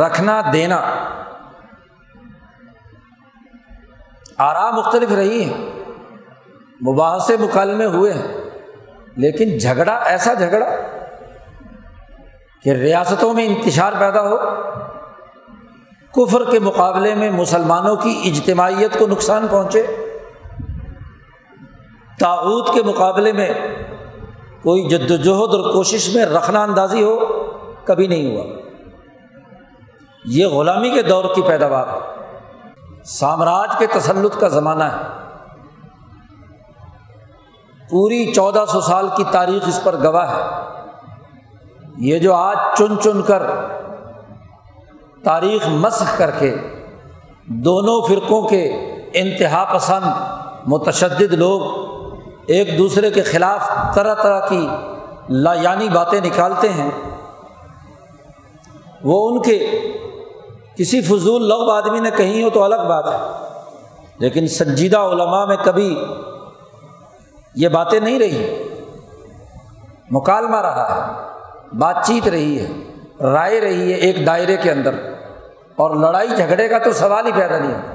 رکھنا، 0.00 0.40
دینا۔ 0.52 0.80
آرا 4.38 4.70
مختلف 4.70 5.12
رہی 5.12 5.42
ہیں، 5.44 5.58
مباحثے 6.80 7.36
مکالمے 7.36 7.84
ہوئے 7.84 8.12
ہیں۔ 8.12 8.39
لیکن 9.16 9.58
جھگڑا 9.58 9.96
ایسا 9.96 10.34
جھگڑا 10.34 10.66
کہ 12.64 12.70
ریاستوں 12.70 13.32
میں 13.32 13.46
انتشار 13.46 13.92
پیدا 13.98 14.22
ہو، 14.22 14.36
کفر 16.12 16.50
کے 16.50 16.58
مقابلے 16.58 17.14
میں 17.14 17.30
مسلمانوں 17.30 17.96
کی 17.96 18.22
اجتماعیت 18.24 18.98
کو 18.98 19.06
نقصان 19.06 19.46
پہنچے 19.50 19.86
تاوت 22.20 22.74
کے 22.74 22.82
مقابلے 22.82 23.32
میں 23.32 23.48
کوئی 24.62 24.88
جد 24.88 25.10
وجہد 25.10 25.54
اور 25.54 25.72
کوشش 25.72 26.14
میں 26.14 26.26
رکھنا 26.26 26.62
اندازی 26.62 27.02
ہو، 27.02 27.16
کبھی 27.84 28.06
نہیں 28.06 28.36
ہوا۔ 28.36 28.44
یہ 30.24 30.46
غلامی 30.46 30.90
کے 30.90 31.02
دور 31.02 31.24
کی 31.34 31.42
پیداوار 31.42 31.86
ہے۔ 31.88 32.00
سامراج 33.04 33.68
کے 33.78 33.86
تسلط 33.86 34.40
کا 34.40 34.48
زمانہ 34.48 34.84
ہے۔ 34.84 35.29
پوری 37.90 38.32
چودہ 38.32 38.64
سو 38.68 38.80
سال 38.80 39.08
کی 39.16 39.24
تاریخ 39.32 39.68
اس 39.68 39.80
پر 39.84 39.94
گواہ 40.02 40.34
ہے۔ 40.34 40.42
یہ 42.08 42.18
جو 42.18 42.34
آج 42.34 42.56
چن 42.78 42.98
چن 43.02 43.22
کر 43.22 43.42
تاریخ 45.24 45.68
مسخ 45.78 46.16
کر 46.18 46.30
کے 46.38 46.54
دونوں 47.64 48.00
فرقوں 48.08 48.42
کے 48.42 48.62
انتہا 49.14 49.64
پسند 49.72 50.68
متشدد 50.68 51.32
لوگ 51.34 51.60
ایک 52.46 52.76
دوسرے 52.78 53.10
کے 53.10 53.22
خلاف 53.22 53.68
طرح 53.94 54.14
طرح 54.14 54.46
کی 54.48 54.66
لا 55.28 55.52
یعنی 55.54 55.88
باتیں 55.88 56.20
نکالتے 56.20 56.68
ہیں، 56.68 56.90
وہ 59.04 59.28
ان 59.28 59.40
کے 59.42 59.58
کسی 60.76 61.00
فضول 61.00 61.48
لغ 61.48 61.70
آدمی 61.70 62.00
نے 62.00 62.10
کہیں 62.16 62.42
ہو 62.42 62.50
تو 62.50 62.62
الگ 62.62 62.88
بات 62.88 63.06
ہے، 63.06 63.18
لیکن 64.18 64.46
سنجیدہ 64.48 64.98
علماء 65.10 65.44
میں 65.44 65.56
کبھی 65.64 65.94
یہ 67.54 67.68
باتیں 67.68 68.00
نہیں 68.00 68.18
رہی 68.18 68.68
مکالمہ 70.10 70.56
رہا 70.56 70.96
ہے، 70.96 71.28
بات 71.76 71.96
چیت 72.06 72.28
رہی 72.28 72.58
ہے، 72.58 72.72
رائے 73.20 73.60
رہی 73.60 73.92
ہے 73.92 73.96
ایک 73.96 74.26
دائرے 74.26 74.56
کے 74.56 74.70
اندر۔ 74.70 74.94
اور 75.76 75.96
لڑائی 75.96 76.28
جھگڑے 76.28 76.68
کا 76.68 76.78
تو 76.78 76.92
سوال 76.92 77.26
ہی 77.26 77.32
پیدا 77.32 77.58
نہیں 77.58 77.74
ہوتا۔ 77.74 77.94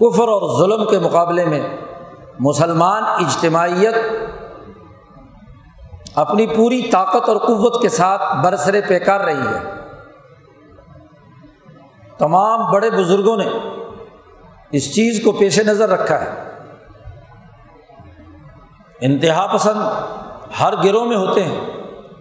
کفر 0.00 0.22
اور 0.22 0.58
ظلم 0.58 0.86
کے 0.86 0.98
مقابلے 0.98 1.44
میں 1.44 1.60
مسلمان 2.38 3.02
اجتماعیت 3.06 3.94
اپنی 6.14 6.46
پوری 6.46 6.82
طاقت 6.82 7.28
اور 7.28 7.36
قوت 7.36 7.82
کے 7.82 7.88
ساتھ 7.88 8.22
برسرے 8.44 8.80
پیکار 8.88 9.20
رہی 9.20 9.40
ہے۔ 9.40 9.70
تمام 12.18 12.72
بڑے 12.72 12.90
بزرگوں 12.90 13.36
نے 13.36 13.48
اس 14.72 14.94
چیز 14.94 15.24
کو 15.24 15.32
پیش 15.32 15.60
نظر 15.60 15.88
رکھا 15.88 16.20
ہے۔ 16.20 16.45
انتہا 19.00 19.46
پسند 19.46 19.82
ہر 20.60 20.74
گروہ 20.84 21.04
میں 21.04 21.16
ہوتے 21.16 21.44
ہیں۔ 21.44 21.60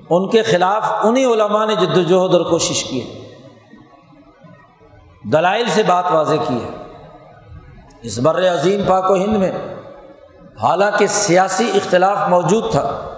ان 0.09 0.29
کے 0.29 0.43
خلاف 0.43 0.91
انہیں 1.03 1.25
علماء 1.25 1.65
نے 1.65 1.75
جد 1.75 1.97
وجہد 1.97 2.33
اور 2.35 2.41
کوشش 2.41 2.83
کی 2.83 3.01
ہے۔ 3.01 3.35
دلائل 5.31 5.67
سے 5.67 5.83
بات 5.83 6.03
واضح 6.11 6.35
کی 6.47 6.63
ہے۔ 6.63 6.69
اس 8.01 8.19
بر 8.19 8.53
عظیم 8.53 8.81
پاک 8.87 9.11
و 9.11 9.15
ہند 9.15 9.37
میں 9.37 9.51
حالانکہ 10.61 11.07
سیاسی 11.07 11.71
اختلاف 11.75 12.17
موجود 12.29 12.71
تھا۔ 12.71 13.09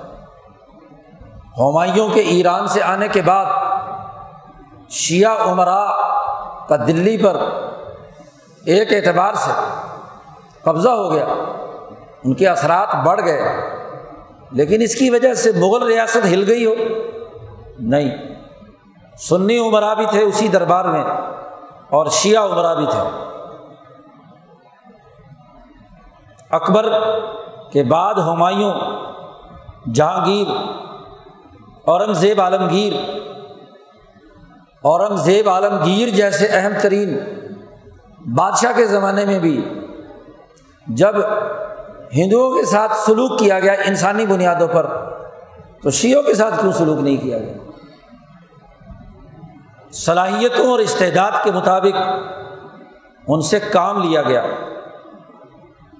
ہمایوں 1.57 2.09
کے 2.09 2.21
ایران 2.21 2.67
سے 2.67 2.83
آنے 2.83 3.07
کے 3.07 3.21
بعد 3.21 3.45
شیعہ 4.89 5.37
عمرا 5.47 5.85
کا 6.67 6.75
دلی 6.87 7.17
پر 7.17 7.37
ایک 8.65 8.93
اعتبار 8.93 9.33
سے 9.33 9.51
قبضہ 10.63 10.89
ہو 10.89 11.11
گیا۔ 11.11 11.25
ان 12.23 12.33
کے 12.33 12.47
اثرات 12.47 12.95
بڑھ 12.95 13.21
گئے۔ 13.25 13.41
لیکن 14.51 14.81
اس 14.81 14.95
کی 14.95 15.09
وجہ 15.09 15.33
سے 15.33 15.51
مغل 15.51 15.83
ریاست 15.83 16.25
ہل 16.25 16.43
گئی 16.47 16.65
ہو۔ 16.65 16.73
نہیں، 17.79 18.17
سنی 19.17 19.57
عمرا 19.57 19.93
بھی 19.93 20.05
تھے 20.05 20.23
اسی 20.23 20.47
دربار 20.47 20.85
میں 20.85 21.03
اور 21.89 22.05
شیعہ 22.05 22.43
عمرا 22.43 22.73
بھی 22.73 22.85
تھے۔ 22.85 23.33
اکبر 26.49 26.93
کے 27.73 27.83
بعد 27.83 28.13
ہمایوں، 28.13 28.73
جہانگیر، 29.93 30.51
اورنگزیب 31.85 32.41
عالمگیر 32.41 32.93
اورنگزیب 34.81 35.49
عالمگیر 35.49 36.09
جیسے 36.09 36.47
اہم 36.47 36.71
ترین 36.81 37.19
بادشاہ 38.35 38.71
کے 38.75 38.85
زمانے 38.85 39.25
میں 39.25 39.39
بھی 39.39 39.81
جب 40.87 41.15
ہندوؤں 42.15 42.55
کے 42.55 42.65
ساتھ 42.65 42.93
سلوک 42.93 43.39
کیا 43.39 43.59
گیا 43.59 43.73
انسانی 43.85 44.25
بنیادوں 44.25 44.67
پر، 44.67 44.85
تو 45.83 45.91
شیعوں 45.91 46.23
کے 46.23 46.33
ساتھ 46.33 46.61
کیوں 46.61 46.71
سلوک 46.71 46.99
نہیں 46.99 47.17
کیا 47.17 47.37
گیا؟ 47.37 47.53
صلاحیتوں 49.91 50.71
اور 50.71 50.79
استعداد 50.79 51.31
کے 51.43 51.51
مطابق 51.51 52.01
ان 53.27 53.41
سے 53.41 53.59
کام 53.59 54.03
لیا 54.03 54.21
گیا۔ 54.21 54.43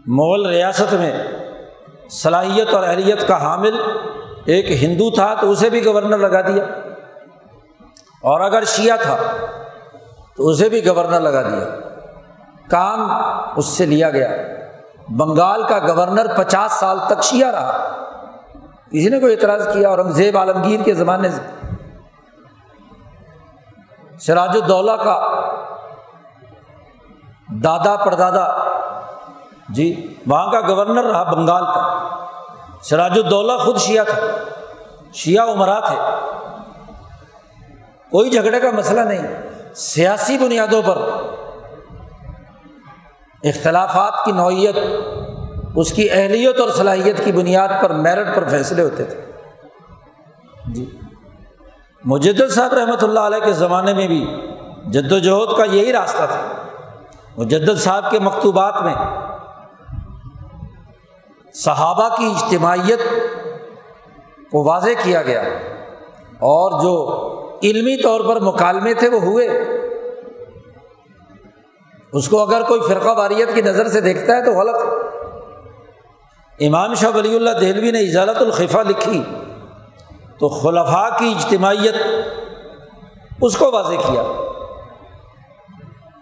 مغل 0.08 0.46
ریاست 0.46 0.94
میں 0.94 1.24
صلاحیت 2.10 2.74
اور 2.74 2.84
اہلیت 2.84 3.28
کا 3.28 3.42
حامل 3.42 3.82
ایک 4.46 4.84
ہندو 4.84 5.12
تھا 5.12 5.34
تو 5.42 5.52
اسے 5.52 5.70
بھی 5.70 5.86
گورنر 5.86 6.18
لگا 6.18 6.42
دیا۔ 6.42 6.64
اور 8.22 8.42
اگر 8.42 8.64
شیعہ 8.64 8.98
تھا 9.02 9.18
تو 10.36 10.48
اسے 10.48 10.70
بھی 10.70 10.86
گورنر 10.86 11.20
لگا 11.20 11.42
دیا۔ 11.42 11.80
کام 12.70 13.12
اس 13.56 13.66
سے 13.66 13.86
لیا 13.86 14.10
گیا۔ 14.10 14.57
بنگال 15.10 15.64
کا 15.64 15.80
گورنر 15.80 16.38
پچاس 16.38 16.72
سال 16.72 17.00
تک 17.08 17.24
شیعہ 17.24 17.52
رہا۔ 17.52 18.04
کسی 18.92 19.10
نے 19.10 19.20
کوئی 19.20 19.34
اعتراض 19.34 19.74
کیا 19.74 19.90
اورنگزیب 19.90 20.38
عالمگیر 20.38 20.84
کے 20.84 20.94
زمانے 20.94 21.30
سے 21.30 21.42
سراج 24.20 24.50
الدولہ 24.50 24.92
کا 24.92 25.42
دادا 27.64 27.96
پردادا 27.96 28.48
جی 29.70 30.16
وہاں 30.28 30.52
کا 30.52 30.60
گورنر 30.68 31.04
رہا 31.04 31.24
بنگال 31.24 31.66
کا۔ 31.66 32.08
سراج 32.84 33.20
الدولہ 33.26 33.52
خود 33.58 33.78
شیعہ 33.78 34.04
تھا۔ 34.04 34.20
شیعہ 35.14 35.48
عمرا 35.48 35.80
تھے۔ 35.80 35.96
کوئی 38.12 38.30
جھگڑے 38.30 38.60
کا 38.60 38.72
مسئلہ 38.72 39.02
نہیں۔ 39.02 39.28
سیاسی 39.76 40.38
بنیادوں 40.38 40.82
پر 40.86 40.98
اختلافات 43.44 44.26
کی 44.26 44.32
نوعیت، 44.32 44.78
اس 45.76 45.94
کی 45.94 46.12
اہلیت 46.12 46.60
اور 46.60 46.70
صلاحیت 46.70 47.26
کی 47.26 47.32
بنیاد 47.32 47.68
پر 47.82 47.90
میرٹ 47.90 48.36
پر 48.36 48.50
فیصلے 48.50 48.84
ہوتے 48.84 49.04
تھے۔ 49.04 49.32
جی۔ 50.74 51.00
مجد 52.06 52.52
صاحب 52.56 52.74
رحمۃ 52.74 52.98
اللہ 53.02 53.20
علیہ 53.20 53.46
کے 53.46 53.54
زمانے 53.54 53.94
میں 53.94 54.08
بھی 54.08 54.42
جد 54.88 55.12
و 55.12 55.20
جہد 55.20 55.58
کا 55.58 55.64
یہی 55.64 55.94
راستہ 55.94 56.18
تھا۔ 56.18 56.54
وہ 57.38 57.44
جدت 57.44 57.80
صاحب 57.80 58.12
کے 58.12 58.20
مکتوبات 58.20 58.82
میں 58.82 58.96
صحابہ 61.54 62.10
کی 62.10 62.26
اجتماعیت 62.26 63.00
کو 64.52 64.64
واضح 64.64 64.90
کیا 65.04 65.22
گیا 65.22 65.42
اور 66.26 66.82
جو 66.82 67.24
علمی 67.64 68.04
طور 68.04 68.20
پر 68.20 68.40
مکالمے 68.40 68.94
تھے 68.94 69.10
وہ 69.10 69.20
ہوئے۔ 69.20 69.77
اس 72.14 72.30
کو 72.30 72.42
اگر 72.42 72.62
کوئی 72.62 72.82
فرقہ 72.82 73.10
واریت 73.10 73.56
کی 73.56 73.62
نظر 73.62 73.88
سے 73.88 74.02
دیکھتا 74.02 74.36
ہے 74.36 74.46
تو 74.46 74.52
غلط 74.52 74.76
امام 76.60 76.94
شاہ 76.94 77.16
ولی 77.16 77.36
اللہ 77.36 77.50
دہلوی 77.50 77.92
نے 77.92 78.00
اجالت 78.00 78.38
الخفا 78.38 78.84
لکھی 78.84 79.24
تو 80.40 80.48
خلفاء 80.50 81.18
کی 81.20 81.34
اجتماعیت 81.38 81.96
اس 83.42 83.58
کو 83.58 83.72
واضح 83.72 83.96
کیا۔ 84.08 84.24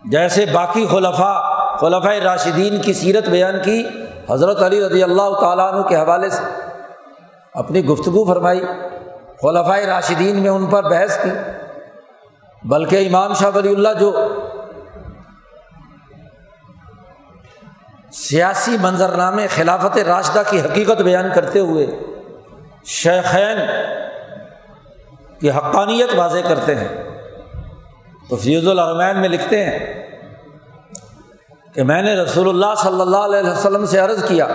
جیسے 0.05 0.45
باقی 0.45 0.85
خلفاء 0.91 1.39
خلفۂ 1.77 2.19
راشدین 2.23 2.81
کی 2.81 2.93
سیرت 2.93 3.29
بیان 3.29 3.55
کی، 3.63 3.83
حضرت 4.29 4.61
علی 4.61 4.81
رضی 4.81 5.03
اللہ 5.03 5.39
تعالیٰ 5.41 5.73
عنہ 5.73 5.81
کے 5.81 5.95
حوالے 5.95 6.29
سے 6.29 6.43
اپنی 7.53 7.85
گفتگو 7.85 8.25
فرمائی 8.25 8.59
خلفۂ 9.41 9.85
راشدین 9.85 10.35
میں 10.35 10.49
ان 10.49 10.65
پر 10.65 10.83
بحث 10.83 11.23
کی۔ 11.23 11.29
بلکہ 12.63 13.07
امام 13.07 13.33
شاہ 13.33 13.51
ولی 13.55 13.69
اللہ 13.69 13.89
جو 13.99 14.11
سیاسی 18.15 18.77
منظرنامے 18.81 19.47
خلافت 19.47 19.97
راشدہ 19.97 20.41
کی 20.49 20.61
حقیقت 20.61 21.01
بیان 21.01 21.29
کرتے 21.35 21.59
ہوئے 21.59 21.87
شیخین 22.85 23.57
کی 25.39 25.51
حقانیت 25.51 26.09
واضح 26.15 26.39
کرتے 26.49 26.75
ہیں۔ 26.75 26.87
تو 28.29 28.35
فیوز 28.35 28.67
الرمین 28.67 29.21
میں 29.21 29.29
لکھتے 29.29 29.65
ہیں 29.65 30.03
کہ 31.73 31.83
میں 31.83 32.01
نے 32.01 32.15
رسول 32.15 32.49
اللہ 32.49 32.75
صلی 32.77 33.01
اللہ 33.01 33.17
علیہ 33.17 33.51
وسلم 33.51 33.85
سے 33.85 33.99
عرض 33.99 34.27
کیا 34.27 34.47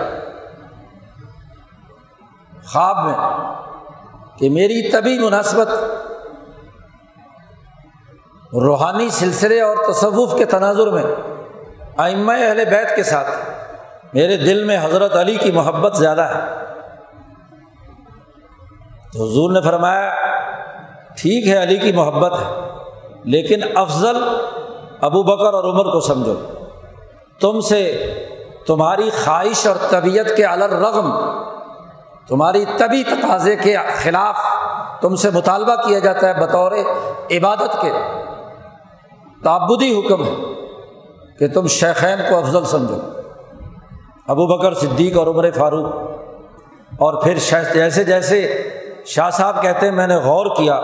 خواب 2.65 3.05
میں 3.05 3.15
کہ 4.37 4.49
میری 4.49 4.91
طبی 4.91 5.19
مناسبت 5.19 5.67
روحانی 8.53 9.09
سلسلے 9.09 9.61
اور 9.61 9.77
تصوف 9.91 10.37
کے 10.37 10.45
تناظر 10.45 10.87
میں 10.87 11.03
آئمہ 11.97 12.31
اہل 12.31 12.65
بیت 12.65 12.95
کے 12.95 13.03
ساتھ 13.03 13.50
میرے 14.13 14.37
دل 14.37 14.63
میں 14.63 14.77
حضرت 14.81 15.15
علی 15.15 15.35
کی 15.35 15.51
محبت 15.51 15.97
زیادہ 15.97 16.21
ہے۔ 16.21 16.39
تو 19.13 19.23
حضور 19.23 19.51
نے 19.51 19.61
فرمایا، 19.61 20.09
ٹھیک 21.17 21.47
ہے، 21.47 21.63
علی 21.63 21.77
کی 21.77 21.91
محبت 21.91 22.31
ہے، 22.31 22.67
لیکن 23.23 23.59
افضل 23.75 24.15
ابو 25.01 25.23
بکر 25.23 25.53
اور 25.53 25.63
عمر 25.63 25.91
کو 25.91 25.99
سمجھو۔ 25.99 26.35
تم 27.39 27.59
سے 27.59 28.13
تمہاری 28.67 29.09
خواہش 29.23 29.67
اور 29.67 29.75
طبیعت 29.89 30.37
کے 30.37 30.45
الرغم، 30.45 31.11
تمہاری 32.27 32.65
طبی 32.77 33.03
تقاضے 33.03 33.55
کے 33.55 33.75
خلاف 33.95 34.37
تم 35.01 35.15
سے 35.15 35.29
مطالبہ 35.29 35.75
کیا 35.75 35.99
جاتا 35.99 36.29
ہے 36.29 36.41
بطور 36.41 36.71
عبادت 37.31 37.81
کے۔ 37.81 37.91
تعبدی 39.43 39.99
حکم 39.99 40.23
ہے 40.25 40.35
کہ 41.39 41.47
تم 41.47 41.67
شیخین 41.67 42.17
کو 42.29 42.37
افضل 42.37 42.65
سمجھو۔ 42.65 43.20
ابو 44.27 44.47
بکر 44.47 44.73
صدیق 44.73 45.17
اور 45.17 45.27
عمر 45.27 45.51
فاروق۔ 45.51 45.95
اور 46.99 47.23
پھر 47.23 47.33
جیسے 47.73 48.03
جیسے 48.03 48.69
شاہ 49.05 49.29
صاحب 49.29 49.61
کہتے 49.61 49.85
ہیں، 49.85 49.95
میں 49.95 50.07
نے 50.07 50.15
غور 50.15 50.45
کیا 50.45 50.81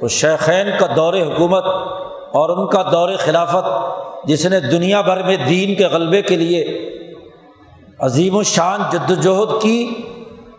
تو 0.00 0.08
شیخین 0.08 0.66
کا 0.78 0.86
دور 0.96 1.14
حکومت 1.14 1.64
اور 2.32 2.48
ان 2.48 2.68
کا 2.68 2.82
دور 2.92 3.08
خلافت، 3.18 3.66
جس 4.28 4.46
نے 4.46 4.60
دنیا 4.60 5.00
بھر 5.00 5.22
میں 5.22 5.36
دین 5.36 5.74
کے 5.74 5.86
غلبے 5.86 6.22
کے 6.22 6.36
لیے 6.36 6.88
عظیم 7.98 8.36
الشان 8.36 8.82
جد 8.92 9.10
وجہد 9.10 9.62
کی، 9.62 9.94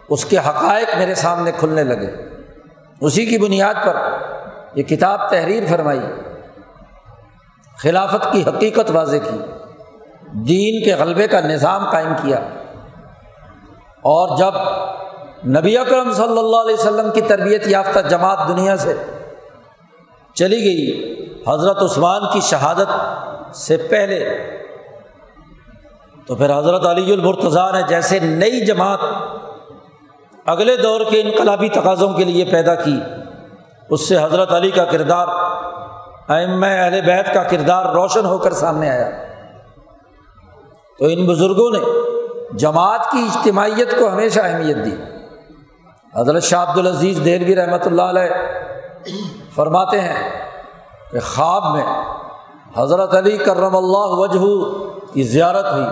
اس 0.10 0.26
کے 0.26 0.38
حقائق 0.38 0.98
میرے 0.98 1.16
سامنے 1.16 1.52
کھلنے 1.58 1.84
لگے۔ 1.84 2.08
اسی 3.02 3.26
کی 3.26 3.38
بنیاد 3.38 3.74
پر 3.86 3.98
یہ 4.76 4.84
کتاب 4.84 5.30
تحریر 5.30 5.64
فرمائی، 5.70 6.00
خلافت 7.78 8.32
کی 8.32 8.44
حقیقت 8.48 8.92
واضح 8.92 9.18
کی۔ 9.18 9.63
دین 10.34 10.84
کے 10.84 10.96
غلبے 10.96 11.28
کا 11.28 11.40
نظام 11.40 11.90
قائم 11.90 12.14
کیا۔ 12.22 12.38
اور 14.02 14.38
جب 14.38 14.54
نبی 15.60 15.78
اکرم 15.78 16.14
صلی 16.14 16.38
اللہ 16.38 16.58
علیہ 16.58 16.74
وسلم 16.74 17.12
کی 17.12 17.22
تربیت 17.22 17.68
یافتہ 17.68 18.00
جماعت 18.00 18.38
دنیا 18.48 18.78
سے 18.78 18.96
چلی 20.34 20.58
گئی، 20.58 21.14
حضرت 21.48 21.84
عثمان 21.84 22.22
کی 22.34 22.40
شہادت 22.40 22.88
سے 23.56 23.78
پہلے، 23.78 24.38
تو 26.28 26.36
پھر 26.36 26.60
حضرت 26.60 26.86
علی 26.86 27.14
المرتضیٰ 27.14 27.74
نے 27.74 27.82
جیسے 27.88 28.20
نئی 28.20 28.66
جماعت 28.66 29.00
اگلے 30.46 30.76
دور 30.76 31.02
کے 31.10 31.22
انقلابی 31.22 31.70
تقاضوں 31.70 32.14
کے 32.14 32.24
لیے 32.24 32.46
پیدا 32.46 32.76
کی، 32.76 33.00
اس 33.90 34.08
سے 34.08 34.18
حضرت 34.18 34.52
علی 34.54 34.72
کا 34.72 34.86
کردار 34.86 35.28
ام 36.28 36.64
اہل 36.64 37.02
بیت 37.02 37.34
کا 37.34 37.44
کردار 37.44 37.86
روشن 37.86 38.26
ہو 38.26 38.38
کر 38.38 38.54
سامنے 38.54 38.90
آیا۔ 38.90 39.33
تو 41.00 41.06
ان 41.06 41.26
بزرگوں 41.26 41.72
نے 41.72 41.80
جماعت 42.58 43.12
کی 43.12 43.18
اجتماعیت 43.20 44.00
کو 44.00 44.10
ہمیشہ 44.10 44.40
اہمیت 44.44 44.78
دی۔ 44.86 44.96
حضرت 46.16 46.44
شاہ 46.44 46.70
عبد 46.70 46.78
العزیز 46.78 47.18
دہلوی 47.26 47.56
رحمۃ 47.56 47.86
اللہ 47.86 48.02
علیہ 48.02 48.32
فرماتے 49.56 50.02
ہیں 50.02 50.30
کہ 51.12 51.20
خواب 51.20 51.76
میں 51.76 51.86
حضرت 52.78 53.16
علی 53.16 53.38
کرم 53.38 53.76
اللہ 53.76 54.20
وجہ 54.20 54.74
کی 55.14 55.24
زیارت 55.24 55.66
ہوئی۔ 55.74 55.86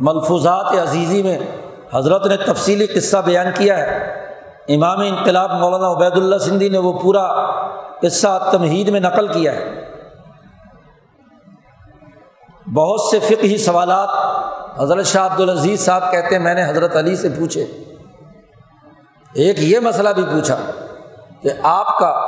ملفوظات 0.00 0.66
عزیزی 0.66 1.22
میں 1.22 1.38
حضرت 1.94 2.26
نے 2.26 2.36
تفصیلی 2.36 2.86
قصہ 2.86 3.16
بیان 3.24 3.46
کیا 3.54 3.78
ہے۔ 3.78 4.20
امام 4.68 5.00
انقلاب 5.00 5.50
مولانا 5.50 5.90
عبید 5.90 6.12
اللہ 6.12 6.38
سندھی 6.38 6.68
نے 6.68 6.78
وہ 6.78 6.92
پورا 6.92 7.26
قصہ 8.00 8.48
تمہید 8.52 8.88
میں 8.88 9.00
نقل 9.00 9.26
کیا 9.26 9.52
ہے۔ 9.52 9.89
بہت 12.74 13.00
سے 13.00 13.18
فقہی 13.20 13.58
سوالات 13.58 14.08
حضرت 14.80 15.06
شاہ 15.06 15.26
عبد 15.26 15.40
العزیز 15.40 15.84
صاحب 15.84 16.10
کہتے 16.10 16.36
ہیں، 16.36 16.42
میں 16.42 16.54
نے 16.54 16.64
حضرت 16.64 16.96
علی 16.96 17.16
سے 17.16 17.28
پوچھے۔ 17.28 17.62
ایک 19.32 19.62
یہ 19.62 19.78
مسئلہ 19.78 20.08
بھی 20.08 20.24
پوچھا 20.24 20.56
کہ 21.42 21.50
آپ 21.62 21.98
کا 21.98 22.20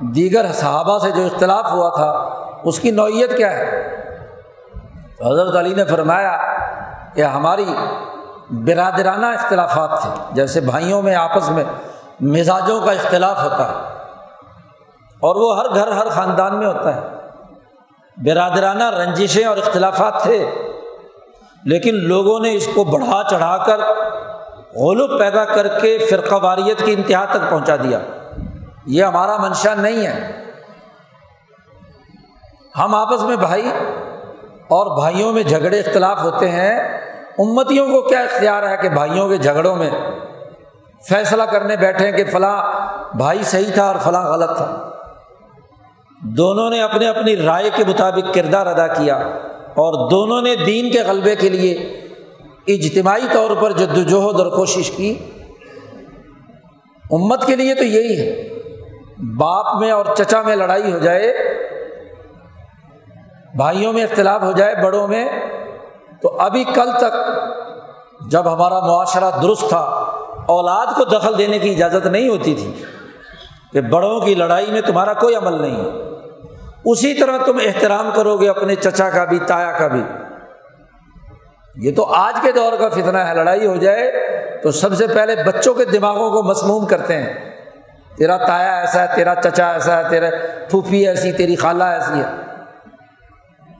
دیگر 0.00 0.46
صحابہ 0.52 0.98
سے 0.98 1.10
جو 1.10 1.22
اختلاف 1.22 1.72
ہوا 1.72 1.88
تھا، 1.88 2.10
اس 2.64 2.80
کی 2.80 2.90
نوعیت 2.90 3.36
کیا 3.36 3.50
ہے؟ 3.50 3.80
حضرت 5.26 5.56
علی 5.56 5.74
نے 5.74 5.84
فرمایا 5.84 6.36
کہ 7.14 7.22
ہماری 7.22 7.74
برادرانہ 8.50 9.26
اختلافات 9.26 10.02
تھے، 10.02 10.10
جیسے 10.30 10.60
بھائیوں 10.60 11.02
میں 11.02 11.14
آپس 11.14 11.50
میں 11.50 11.64
مزاجوں 12.20 12.80
کا 12.80 12.92
اختلاف 12.92 13.42
ہوتا 13.42 13.68
ہے 13.68 13.74
اور 15.20 15.36
وہ 15.36 15.58
ہر 15.58 15.74
گھر 15.74 15.92
ہر 15.92 16.08
خاندان 16.08 16.58
میں 16.58 16.66
ہوتا 16.66 16.94
ہے۔ 16.94 17.19
برادرانہ 18.16 18.90
رنجشیں 18.90 19.44
اور 19.44 19.56
اختلافات 19.56 20.22
تھے، 20.22 20.50
لیکن 21.64 21.94
لوگوں 21.94 22.40
نے 22.40 22.54
اس 22.54 22.68
کو 22.74 22.84
بڑھا 22.84 23.22
چڑھا 23.30 23.56
کر 23.66 23.80
غلط 24.76 25.20
پیدا 25.20 25.44
کر 25.44 25.80
کے 25.80 25.98
فرقہ 26.10 26.34
واریت 26.34 26.84
کی 26.84 26.92
انتہا 26.92 27.24
تک 27.24 27.50
پہنچا 27.50 27.76
دیا۔ 27.76 27.98
یہ 28.86 29.04
ہمارا 29.04 29.36
منشا 29.36 29.74
نہیں 29.74 30.06
ہے۔ 30.06 30.44
ہم 32.78 32.94
آپس 32.94 33.22
میں 33.22 33.36
بھائی 33.36 33.70
اور 34.68 34.96
بھائیوں 34.96 35.32
میں 35.32 35.42
جھگڑے 35.42 35.80
اختلاف 35.80 36.22
ہوتے 36.22 36.48
ہیں۔ 36.48 37.00
امتیوں 37.38 37.86
کو 37.86 38.08
کیا 38.08 38.20
اختیار 38.20 38.62
ہے 38.62 38.76
کہ 38.76 38.88
بھائیوں 38.88 39.28
کے 39.28 39.36
جھگڑوں 39.36 39.76
میں 39.76 39.90
فیصلہ 41.08 41.42
کرنے 41.42 41.76
بیٹھے 41.76 42.12
کہ 42.12 42.24
فلاں 42.24 42.62
بھائی 43.16 43.42
صحیح 43.42 43.72
تھا 43.74 43.86
اور 43.86 43.96
فلاں 44.02 44.22
غلط 44.22 44.56
تھا؟ 44.56 44.90
دونوں 46.22 46.70
نے 46.70 46.82
اپنے 46.82 47.08
اپنی 47.08 47.36
رائے 47.36 47.70
کے 47.76 47.84
مطابق 47.88 48.34
کردار 48.34 48.66
ادا 48.66 48.86
کیا 48.86 49.16
اور 49.54 50.10
دونوں 50.10 50.42
نے 50.42 50.54
دین 50.56 50.90
کے 50.90 51.00
غلبے 51.00 51.36
کے 51.36 51.48
لیے 51.48 51.74
اجتماعی 52.66 53.26
طور 53.32 53.50
پر 53.60 53.72
جد 53.72 53.98
وجہد 53.98 54.40
اور 54.40 54.46
کوشش 54.46 54.90
کی۔ 54.90 55.14
امت 57.10 57.46
کے 57.46 57.56
لیے 57.56 57.74
تو 57.74 57.84
یہی 57.84 58.20
ہے۔ 58.20 58.48
باپ 59.36 59.80
میں 59.80 59.90
اور 59.90 60.04
چچا 60.16 60.42
میں 60.42 60.56
لڑائی 60.56 60.92
ہو 60.92 60.98
جائے، 60.98 61.36
بھائیوں 63.56 63.92
میں 63.92 64.02
اختلاف 64.02 64.42
ہو 64.42 64.52
جائے 64.52 64.74
بڑوں 64.82 65.08
میں، 65.08 65.28
تو 66.22 66.40
ابھی 66.40 66.64
کل 66.64 66.88
تک 66.98 67.14
جب 68.30 68.52
ہمارا 68.52 68.80
معاشرہ 68.80 69.30
درست 69.42 69.68
تھا، 69.68 69.80
اولاد 70.46 70.86
کو 70.86 71.04
دخل 71.04 71.38
دینے 71.38 71.58
کی 71.58 71.70
اجازت 71.70 72.06
نہیں 72.06 72.28
ہوتی 72.28 72.54
تھی 72.54 72.84
کہ 73.72 73.80
بڑوں 73.80 74.20
کی 74.20 74.34
لڑائی 74.34 74.66
میں 74.70 74.80
تمہارا 74.80 75.12
کوئی 75.12 75.34
عمل 75.34 75.62
نہیں۔ 75.62 75.76
ہے 75.76 76.09
اسی 76.84 77.14
طرح 77.14 77.38
تم 77.46 77.58
احترام 77.66 78.10
کرو 78.14 78.36
گے 78.36 78.48
اپنے 78.48 78.74
چچا 78.74 79.10
کا 79.10 79.24
بھی، 79.24 79.38
تایا 79.38 79.72
کا 79.78 79.86
بھی۔ 79.86 80.02
یہ 81.76 81.94
تو 81.94 82.04
آج 82.04 82.38
کے 82.42 82.52
دور 82.52 82.72
کا 82.78 82.88
فتنہ 82.88 83.18
ہے، 83.18 83.34
لڑائی 83.34 83.66
ہو 83.66 83.76
جائے 83.76 84.12
تو 84.62 84.70
سب 84.70 84.94
سے 84.94 85.06
پہلے 85.06 85.36
بچوں 85.46 85.74
کے 85.74 85.84
دماغوں 85.84 86.30
کو 86.30 86.42
مسموم 86.42 86.86
کرتے 86.86 87.16
ہیں۔ 87.16 87.50
تیرا 88.16 88.36
تایا 88.36 88.80
ایسا 88.80 89.02
ہے، 89.02 89.16
تیرا 89.16 89.34
چچا 89.34 89.72
ایسا 89.72 89.96
ہے، 89.96 90.10
تیرا 90.10 90.26
پھوپھی 90.70 91.08
ایسی، 91.08 91.32
تیری 91.32 91.56
خالہ 91.56 91.84
ایسی 91.84 92.20
ہے۔ 92.20 92.30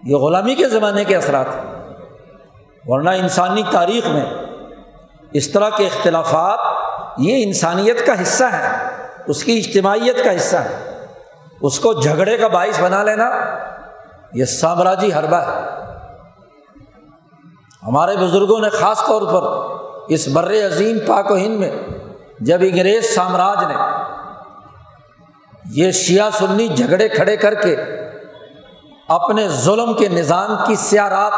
یہ 0.05 0.17
غلامی 0.17 0.55
کے 0.55 0.69
زمانے 0.69 1.05
کے 1.05 1.17
اثرات 1.17 1.47
ہیں۔ 1.49 1.81
ورنہ 2.87 3.11
انسانی 3.11 3.63
تاریخ 3.71 4.09
میں 4.09 4.25
اس 5.33 5.49
طرح 5.49 5.71
کے 5.71 5.87
اختلافات 5.87 6.59
یہ 7.19 7.45
انسانیت 7.45 8.07
کا 8.07 8.23
حصہ 8.23 8.45
ہے 8.45 8.69
اس 9.27 9.45
کی 9.45 9.59
اجتماعیت 9.59 10.25
کا 10.25 10.37
حصہ 10.37 10.57
ہے 10.57 10.90
اس 11.61 11.81
کو 11.81 11.93
جھگڑے 11.93 12.37
کا 12.37 12.49
باعث 12.49 12.81
بنا 12.81 13.03
لینا، 13.03 13.31
یہ 14.33 14.45
سامراجی 14.45 15.13
حربہ 15.13 15.37
ہے۔ 15.37 15.61
ہمارے 17.87 18.17
بزرگوں 18.17 18.61
نے 18.61 18.69
خاص 18.69 18.99
طور 19.07 19.23
پر 19.23 19.43
اس 20.09 20.29
بر 20.29 20.53
عظیم 20.53 20.99
پاک 21.07 21.31
و 21.31 21.37
ہند 21.37 21.61
میں 21.61 21.71
جب 22.41 22.59
انگریز 22.61 23.15
سامراج 23.15 23.65
نے 23.65 23.75
یہ 25.71 25.91
شیعہ 25.91 26.31
سنی 26.33 26.69
جھگڑے 26.69 27.09
کھڑے 27.09 27.37
کر 27.37 27.55
کے 27.55 27.77
اپنے 29.09 29.49
ظلم 29.49 29.93
کے 29.93 30.09
نظام 30.09 30.57
کی 30.67 30.75
سیارات 30.75 31.33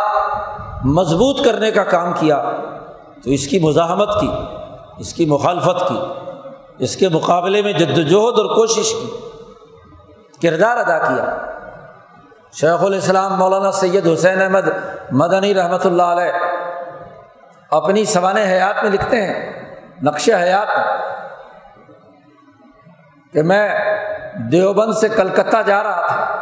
مضبوط 0.84 1.44
کرنے 1.44 1.70
کا 1.70 1.84
کام 1.84 2.12
کیا، 2.12 2.50
تو 3.24 3.30
اس 3.30 3.46
کی 3.46 3.58
مزاحمت 3.58 4.20
کی، 4.20 4.30
اس 4.98 5.14
کی 5.14 5.26
مخالفت 5.26 5.88
کی، 5.88 5.98
اس 6.78 6.96
کے 6.96 7.08
مقابلے 7.08 7.62
میں 7.62 7.72
جد 7.72 7.98
وجہد 7.98 8.38
اور 8.38 8.54
کوشش 8.54 8.90
کی۔ 8.90 9.31
کردار 10.42 10.76
ادا 10.76 10.98
کیا۔ 10.98 11.46
شیخ 12.52 12.82
الاسلام 12.82 13.38
مولانا 13.38 13.72
سید 13.72 14.06
حسین 14.06 14.42
احمد 14.42 14.68
مدنی 15.12 15.54
رحمۃ 15.54 15.84
اللہ 15.84 16.02
علیہ 16.02 16.32
اپنی 17.70 18.04
سوان 18.04 18.36
حیات 18.36 18.84
میں 18.84 18.92
لکھتے 18.92 19.22
ہیں 19.22 19.64
نقش 20.02 20.30
حیات۔ 20.30 20.68
کہ 23.32 23.42
میں 23.42 23.78
دیوبند 24.34 24.92
سے 24.92 25.08
کلکتہ 25.08 25.62
جا 25.66 25.82
رہا 25.82 26.06
تھا۔ 26.06 26.36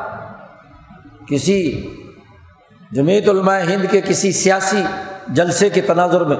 کسی 1.28 1.88
جمیعت 2.92 3.28
علماء 3.28 3.58
ہند 3.58 3.84
کے 3.90 4.00
کسی 4.00 4.32
سیاسی 4.32 4.84
جلسے 5.28 5.70
کے 5.70 5.80
تناظر 5.80 6.20
میں، 6.20 6.36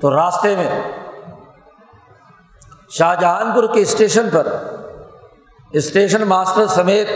تو 0.00 0.16
راستے 0.16 0.56
میں 0.56 0.92
شاہ 2.90 3.14
جہان 3.20 3.52
پور 3.52 3.64
کے 3.74 3.80
اسٹیشن 3.80 4.28
پر 4.32 4.46
اسٹیشن 5.72 6.22
ماسٹر 6.22 6.66
سمیت 6.66 7.08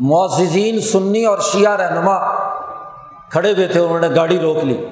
معززین 0.00 0.80
سنی 0.80 1.24
اور 1.24 1.38
شیعہ 1.38 1.76
رہنما 1.76 2.18
کھڑے 3.28 3.52
ہوئے 3.52 3.68
تھے، 3.68 3.80
انہوں 3.80 4.00
نے 4.00 4.08
گاڑی 4.16 4.38
روک 4.38 4.56
لی۔ 4.56 4.86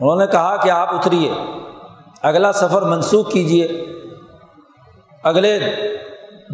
انہوں 0.00 0.16
نے 0.16 0.26
کہا 0.26 0.56
کہ 0.56 0.70
آپ 0.70 0.94
اتریے، 0.94 1.32
اگلا 2.22 2.52
سفر 2.52 2.82
منسوخ 2.82 3.32
کیجیے 3.32 3.66
اگلے 5.22 5.60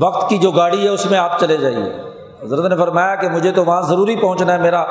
وقت 0.01 0.31
کی 0.31 0.39
جو 0.39 0.51
گاڑی 0.51 0.85
ہے، 0.85 0.89
اس 0.89 1.11
میں 1.11 1.19
آپ 1.19 1.41
چلے 1.41 1.57
جائیے۔ 1.57 1.93
حضرت 2.43 2.71
نے 2.71 2.77
فرمایا 2.77 3.15
کہ 3.15 3.29
مجھے 3.29 3.51
تو 3.51 3.65
وہاں 3.65 3.83
ضروری 3.83 4.17
پہنچنا 4.17 4.53
ہے، 4.53 4.59
میرا 4.59 4.85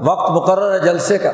وقت 0.00 0.30
مقرر 0.30 0.72
ہے 0.72 0.78
جلسے 0.78 1.18
کا۔ 1.18 1.30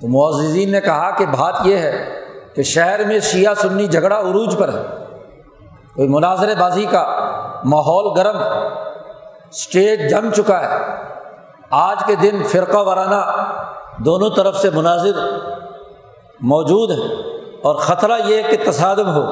تو 0.00 0.08
معززین 0.08 0.72
نے 0.72 0.80
کہا 0.80 1.10
کہ 1.10 1.26
بات 1.26 1.54
یہ 1.64 1.76
ہے 1.76 2.20
کہ 2.54 2.62
شہر 2.62 3.04
میں 3.04 3.20
شیعہ 3.20 3.54
سنی 3.54 3.86
جھگڑا 3.86 4.20
عروج 4.20 4.58
پر 4.58 4.68
ہے۔ 4.68 5.01
کوئی 5.96 6.08
مناظر 6.08 6.60
بازی 6.60 6.86
کا 6.86 7.04
ماحول 7.64 8.20
گرم 8.20 8.36
اسٹیج 9.50 10.10
جم 10.10 10.30
چکا 10.30 10.60
ہے۔ 10.60 10.78
آج 11.70 12.04
کے 12.06 12.14
دن 12.14 12.42
فرقہ 12.42 12.76
وارانہ 12.76 13.52
دونوں 13.98 14.30
طرف 14.30 14.56
سے 14.56 14.70
مناظر 14.70 15.18
موجود 16.40 16.90
ہیں 16.90 17.16
اور 17.62 17.74
خطرہ 17.74 18.12
یہ 18.24 18.42
کہ 18.42 18.70
تصادم 18.70 19.14
ہو، 19.14 19.30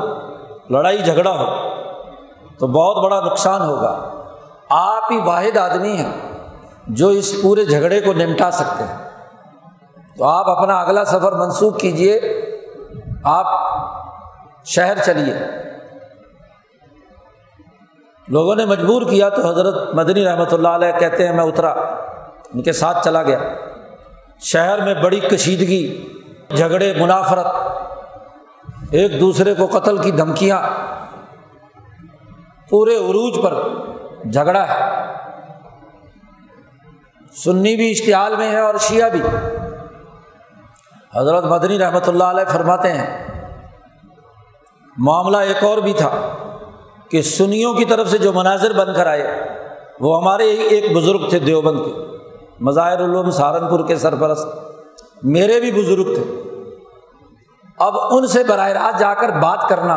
لڑائی 0.71 0.99
جھگڑا 0.99 1.31
ہو، 1.31 1.45
تو 2.59 2.67
بہت 2.67 3.05
بڑا 3.05 3.21
نقصان 3.21 3.61
ہوگا۔ 3.61 4.23
آپ 4.71 5.13
ہی 5.13 5.19
واحد 5.19 5.57
آدمی 5.57 5.93
ہیں 5.93 6.13
جو 6.87 7.09
اس 7.09 7.43
پورے 7.43 7.65
جھگڑے 7.65 8.01
کو 8.01 8.13
نمٹا 8.13 8.51
سکتے 8.51 8.85
ہیں۔ 8.85 9.11
تو 10.19 10.25
آپ 10.25 10.49
اپنا 10.49 10.81
اگلا 10.81 11.05
سفر 11.05 11.33
منسوخ 11.33 11.79
کیجیے 11.79 12.21
آپ 13.25 13.47
شہر 14.65 14.99
چلیے۔ 15.05 15.35
لوگوں 18.31 18.55
نے 18.55 18.65
مجبور 18.65 19.03
کیا 19.03 19.29
تو 19.29 19.49
حضرت 19.49 19.95
مدنی 19.95 20.25
رحمۃ 20.25 20.53
اللہ 20.53 20.69
علیہ 20.69 20.99
کہتے 20.99 21.27
ہیں 21.27 21.35
میں 21.37 21.45
اترا، 21.45 21.71
ان 22.55 22.63
کے 22.63 22.73
ساتھ 22.73 23.05
چلا 23.05 23.23
گیا۔ 23.23 23.39
شہر 24.41 24.85
میں 24.85 24.95
بڑی 24.95 25.21
کشیدگی، 25.21 25.83
جھگڑے، 26.57 26.93
منافرت، 27.01 27.47
ایک 28.91 29.21
دوسرے 29.21 29.55
کو 29.55 29.67
قتل 29.67 29.99
کی 29.99 30.11
دھمکیاں، 30.11 30.61
پورے 32.71 32.97
عروج 32.97 33.43
پر 33.43 33.55
جھگڑا 34.31 34.65
ہے۔ 34.69 34.89
سنی 37.37 37.77
بھی 37.77 37.91
اشتعال 37.91 38.37
میں 38.37 38.51
ہے 38.51 38.61
اور 38.61 38.75
شیعہ 38.81 39.09
بھی۔ 39.11 39.21
حضرت 41.17 41.45
مدنی 41.45 41.79
رحمۃ 41.79 42.07
اللہ 42.07 42.25
علیہ 42.25 42.53
فرماتے 42.53 42.93
ہیں، 42.93 43.07
معاملہ 44.97 45.37
ایک 45.37 45.65
اور 45.65 45.79
بھی 45.79 45.93
تھا۔ 45.93 46.11
کہ 47.11 47.23
سنیوں 47.23 47.75
کی 47.75 47.85
طرف 47.85 48.09
سے 48.09 48.19
جو 48.19 48.33
مناظر 48.33 48.73
بن 48.73 48.95
کر 48.95 49.07
آئے، 49.07 49.49
وہ 50.01 50.21
ہمارے 50.21 50.45
ہی 50.45 50.61
ایک 50.61 50.97
بزرگ 50.97 51.29
تھے 51.29 51.39
دیوبند 51.39 51.79
کے، 51.85 51.93
مظاہر 52.61 53.05
علوم 53.05 53.31
سہارنپور 53.31 53.87
کے 53.87 53.97
سرپرست، 53.97 54.49
میرے 55.23 55.61
بھی 55.61 55.73
بزرگ 55.73 56.15
تھے۔ 56.15 56.23
اب 57.79 57.97
ان 58.11 58.27
سے 58.27 58.43
براہ 58.45 58.69
راست 58.69 58.99
جا 58.99 59.15
کر 59.15 59.29
بات 59.29 59.69
کرنا 59.69 59.97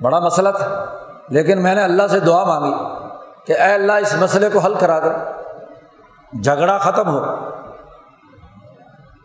بڑا 0.00 0.18
مسئلہ 0.18 0.48
تھا، 0.48 0.84
لیکن 1.28 1.62
میں 1.62 1.74
نے 1.74 1.82
اللہ 1.82 2.06
سے 2.10 2.20
دعا 2.20 2.44
مانگی 2.44 2.74
کہ 3.46 3.52
اے 3.52 3.72
اللہ 3.72 3.92
اس 3.92 4.14
مسئلے 4.20 4.48
کو 4.52 4.58
حل 4.58 4.74
کرا 4.74 4.98
دے، 4.98 5.10
جھگڑا 6.42 6.78
ختم 6.78 7.08
ہو۔ 7.08 7.20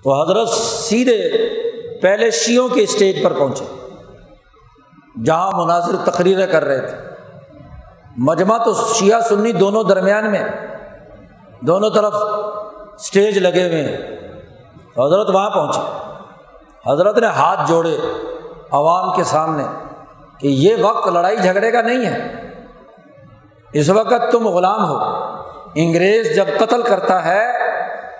تو 0.03 0.21
حضرت 0.21 0.49
سیدھے 0.49 1.19
پہلے 2.01 2.31
شیوں 2.31 2.69
کے 2.69 2.83
اسٹیج 2.83 3.23
پر 3.23 3.33
پہنچے۔ 3.33 3.76
جہاں 5.25 5.51
مناظر 5.53 6.11
تقریریں 6.11 6.47
کر 6.47 6.65
رہے 6.65 6.81
تھے۔ 6.81 6.97
مجمع 8.17 8.57
تو 8.57 8.73
شیعہ 8.73 9.19
سنی 9.19 9.51
دونوں 9.51 9.83
درمیان 9.83 10.31
میں، 10.31 10.43
دونوں 11.61 11.89
طرف 11.89 12.13
اسٹیج 12.99 13.37
لگے 13.37 13.69
ہوئے 13.69 13.81
ہیں۔ 13.81 13.97
حضرت 15.05 15.29
وہاں 15.29 15.49
پہنچے۔ 15.49 15.81
حضرت 16.91 17.17
نے 17.17 17.27
ہاتھ 17.27 17.59
جوڑے 17.67 17.97
عوام 18.71 19.15
کے 19.15 19.23
سامنے 19.23 19.63
کہ 20.39 20.47
یہ 20.47 20.75
وقت 20.81 21.07
لڑائی 21.07 21.37
جھگڑے 21.37 21.71
کا 21.71 21.81
نہیں 21.81 22.05
ہے۔ 22.05 22.31
اس 23.73 23.89
وقت 23.89 24.31
تم 24.31 24.47
غلام 24.47 24.89
ہو۔ 24.89 24.97
انگریز 25.75 26.35
جب 26.35 26.45
قتل 26.59 26.81
کرتا 26.81 27.25
ہے 27.25 27.47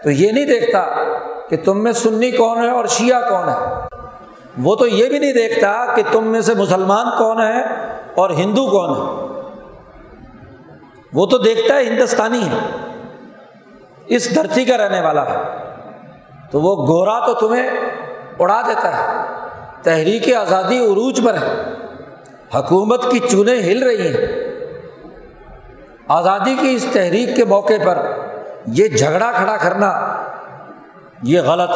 تو 0.03 0.11
یہ 0.11 0.31
نہیں 0.31 0.45
دیکھتا 0.45 0.85
کہ 1.49 1.57
تم 1.65 1.83
میں 1.83 1.91
سنی 1.91 2.31
کون 2.31 2.57
ہے 2.57 2.71
اور 2.71 2.85
شیعہ 2.85 3.29
کون 3.29 3.49
ہے۔ 3.49 3.87
وہ 4.57 4.75
تو 4.75 4.87
یہ 4.87 5.09
بھی 5.09 5.19
نہیں 5.19 5.33
دیکھتا 5.33 5.85
کہ 5.95 6.03
تم 6.11 6.23
میں 6.23 6.41
سے 6.41 6.53
مسلمان 6.53 7.07
کون 7.17 7.41
ہے 7.41 7.61
اور 8.15 8.29
ہندو 8.29 8.67
کون 8.67 8.89
ہے۔ 8.89 9.27
وہ 11.13 11.25
تو 11.25 11.37
دیکھتا 11.37 11.75
ہے 11.75 11.83
ہندوستانی 11.83 12.47
ہے۔ 12.47 12.57
اس 14.07 14.35
دھرتی 14.35 14.65
کا 14.65 14.77
رہنے 14.77 15.01
والا 15.01 15.25
ہے۔ 15.25 15.35
تو 16.51 16.61
وہ 16.61 16.87
گورا 16.87 17.25
تو 17.25 17.33
تمہیں 17.33 17.69
اڑا 18.39 18.61
دیتا 18.67 18.97
ہے۔ 18.97 19.23
تحریک 19.83 20.33
آزادی 20.33 20.77
عروج 20.77 21.21
پر 21.25 21.33
ہے۔ 21.33 21.73
حکومت 22.55 23.11
کی 23.11 23.19
چونیں 23.19 23.59
ہل 23.59 23.83
رہی 23.83 24.07
ہیں۔ 24.07 24.27
آزادی 26.07 26.55
کی 26.61 26.75
اس 26.75 26.85
تحریک 26.93 27.35
کے 27.35 27.45
موقع 27.45 27.73
پر 27.85 27.97
یہ 28.67 28.87
جھگڑا 28.87 29.31
کھڑا 29.31 29.57
کرنا 29.57 30.23
یہ 31.23 31.41
غلط۔ 31.41 31.69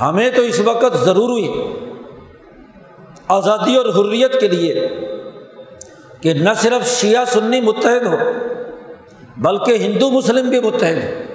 ہمیں 0.00 0.30
تو 0.30 0.42
اس 0.42 0.60
وقت 0.60 0.96
ضرور 0.96 1.28
ہوئی 1.28 1.74
آزادی 3.28 3.76
اور 3.76 3.84
حریت 3.84 4.40
کے 4.40 4.48
لیے 4.48 4.88
کہ 6.20 6.32
نہ 6.32 6.50
صرف 6.56 6.86
شیعہ 6.86 7.24
سنی 7.24 7.60
متحد 7.60 8.06
ہو، 8.06 8.16
بلکہ 9.36 9.72
ہندو 9.72 10.10
مسلم 10.10 10.48
بھی 10.48 10.60
متحد 10.60 11.04
ہو۔ 11.04 11.32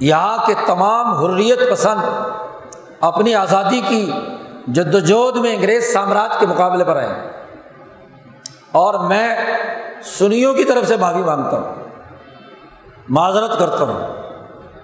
یہاں 0.00 0.38
کے 0.46 0.54
تمام 0.66 1.06
حریت 1.06 1.70
پسند 1.70 2.00
اپنی 3.00 3.34
آزادی 3.34 3.80
کی 3.88 4.12
جد 4.66 4.94
وجہد 4.94 5.36
میں 5.36 5.54
انگریز 5.54 5.92
سامراج 5.92 6.40
کے 6.40 6.46
مقابلے 6.46 6.84
پر 6.84 6.96
آئے۔ 6.96 7.30
اور 8.72 9.08
میں 9.08 9.36
سنیوں 10.02 10.54
کی 10.54 10.64
طرف 10.64 10.88
سے 10.88 10.96
معافی 10.96 11.20
مانگتا 11.20 11.60
ہوں، 11.60 11.74
معذرت 13.08 13.58
کرتا 13.58 13.84
ہوں۔ 13.84 14.22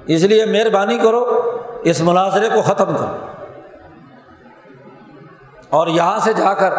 اس 0.06 0.22
لیے 0.22 0.44
مہربانی 0.44 0.98
کرو 0.98 1.47
اس 1.82 2.00
مناظرے 2.00 2.48
کو 2.48 2.62
ختم 2.62 2.96
کرو۔ 2.96 3.16
اور 5.70 5.86
یہاں 5.86 6.18
سے 6.18 6.32
جا 6.32 6.54
کر 6.54 6.70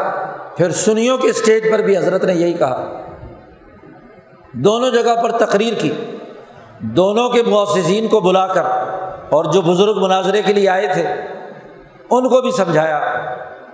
پھر 0.58 0.72
سنیوں 0.72 1.18
کے 1.18 1.30
اسٹیج 1.30 1.72
پر 1.72 1.80
بھی 1.80 1.98
حضرت 1.98 2.24
نے 2.24 2.34
یہی 2.34 2.54
کہا۔ 2.54 2.86
دونوں 4.54 4.90
جگہ 4.90 5.22
پر 5.24 5.32
تقریر 5.32 5.74
کی۔ 5.74 5.92
دونوں 6.80 7.30
کے 7.30 7.44
معززین 7.44 8.08
کو 8.08 8.20
بلا 8.20 8.48
کر 8.48 8.64
اور 9.30 9.46
جو 9.46 9.62
بزرگ 9.62 9.94
مناظرے 9.96 10.42
کے 10.42 10.54
لیے 10.54 10.70
آئے 10.70 10.88
تھے، 10.94 11.08
ان 12.10 12.30
کو 12.30 12.42
بھی 12.42 12.52
سمجھایا 12.52 13.00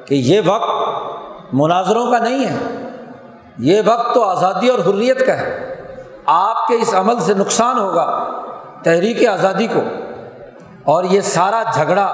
کہ 0.06 0.16
یہ 0.16 0.42
وقت 0.46 0.70
مناظروں 1.54 2.12
کا 2.12 2.18
نہیں 2.18 2.46
ہے۔ 2.46 2.90
یہ 3.58 3.82
وقت 3.86 4.14
تو 4.14 4.24
آزادی 4.24 4.68
اور 4.68 4.80
حریت 4.80 5.28
کا 5.28 5.38
ہے۔ 5.38 5.76
آپ 6.26 6.68
کے 6.68 6.76
اس 6.76 6.94
عمل 6.94 7.20
سے 7.20 7.34
نقصان 7.34 7.78
ہوگا 7.80 8.32
تحریک 8.84 9.28
آزادی 9.28 9.68
کو۔ 9.68 10.05
اور 10.86 11.04
یہ 11.04 11.22
سارا 11.22 11.64
جھگڑا 11.74 12.14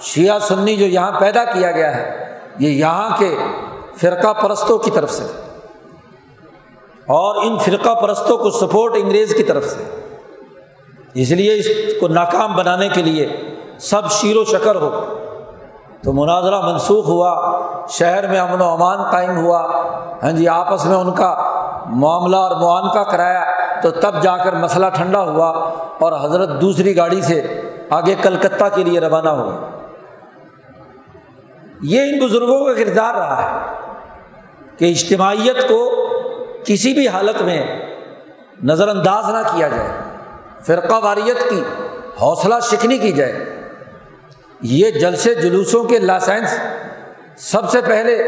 شیعہ 0.00 0.38
سنی 0.38 0.76
جو 0.76 0.86
یہاں 0.86 1.20
پیدا 1.20 1.44
کیا 1.44 1.70
گیا 1.70 1.96
ہے، 1.96 2.34
یہ 2.58 2.68
یہاں 2.68 3.16
کے 3.18 3.36
فرقہ 4.00 4.32
پرستوں 4.32 4.78
کی 4.78 4.90
طرف 4.90 5.10
سے 5.10 5.24
اور 7.06 7.36
ان 7.36 7.58
فرقہ 7.58 7.94
پرستوں 7.94 8.38
کو 8.38 8.50
سپورٹ 8.50 8.92
انگریز 8.96 9.34
کی 9.34 9.42
طرف 9.42 9.64
سے 9.64 9.84
اس 11.14 11.30
لیے 11.30 11.54
اس 11.54 11.66
کو 12.00 12.08
ناکام 12.08 12.56
بنانے 12.56 12.88
کے 12.88 13.02
لیے 13.02 13.28
سب 13.80 14.10
شیر 14.10 14.36
و 14.36 14.44
شکر 14.44 14.74
ہو۔ 14.74 14.90
تو 16.02 16.12
مناظرہ 16.12 16.60
منسوخ 16.60 17.06
ہوا، 17.06 17.60
شہر 17.88 18.26
میں 18.26 18.38
امن 18.38 18.60
و 18.60 18.64
امان 18.64 19.10
قائم 19.10 19.36
ہوا۔ 19.36 19.60
ہاں 20.22 20.32
جی 20.32 20.48
آپس 20.48 20.84
میں 20.84 20.96
ان 20.96 21.12
کا 21.14 21.34
معاملہ 21.86 22.36
اور 22.36 22.50
معانقہ 22.50 23.10
کرایا 23.10 23.44
تو 23.82 23.90
تب 23.90 24.22
جا 24.22 24.36
کر 24.36 24.54
مسئلہ 24.54 24.86
ٹھنڈا 24.94 25.22
ہوا 25.22 25.48
اور 26.00 26.12
حضرت 26.24 26.60
دوسری 26.60 26.96
گاڑی 26.96 27.22
سے 27.22 27.60
آگے 27.90 28.14
کلکتہ 28.22 28.64
کے 28.74 28.84
لیے 28.84 29.00
روانہ 29.00 29.28
ہوئے 29.28 29.56
یہ 31.82 32.00
ان 32.00 32.26
بزرگوں 32.26 32.64
کا 32.64 32.72
کردار 32.72 33.14
رہا 33.14 33.50
ہے 33.50 33.74
کہ 34.78 34.90
اجتماعیت 34.90 35.68
کو 35.68 36.08
کسی 36.64 36.92
بھی 36.92 37.08
حالت 37.08 37.42
میں 37.42 37.86
نظر 38.64 38.88
انداز 38.88 39.24
نہ 39.24 39.56
کیا 39.56 39.68
جائے، 39.68 39.88
فرقہ 40.62 41.04
واریت 41.04 41.50
کی، 41.50 41.62
حوصلہ 42.20 42.54
شکنی 42.62 42.98
کی 42.98 43.12
جائے۔ 43.12 43.62
یہ 44.62 44.90
جلسے 44.90 45.34
جلوسوں 45.34 45.84
کے 45.84 45.98
لائسنس 45.98 46.58
سب 47.36 47.70
سے 47.70 47.80
پہلے 47.80 48.22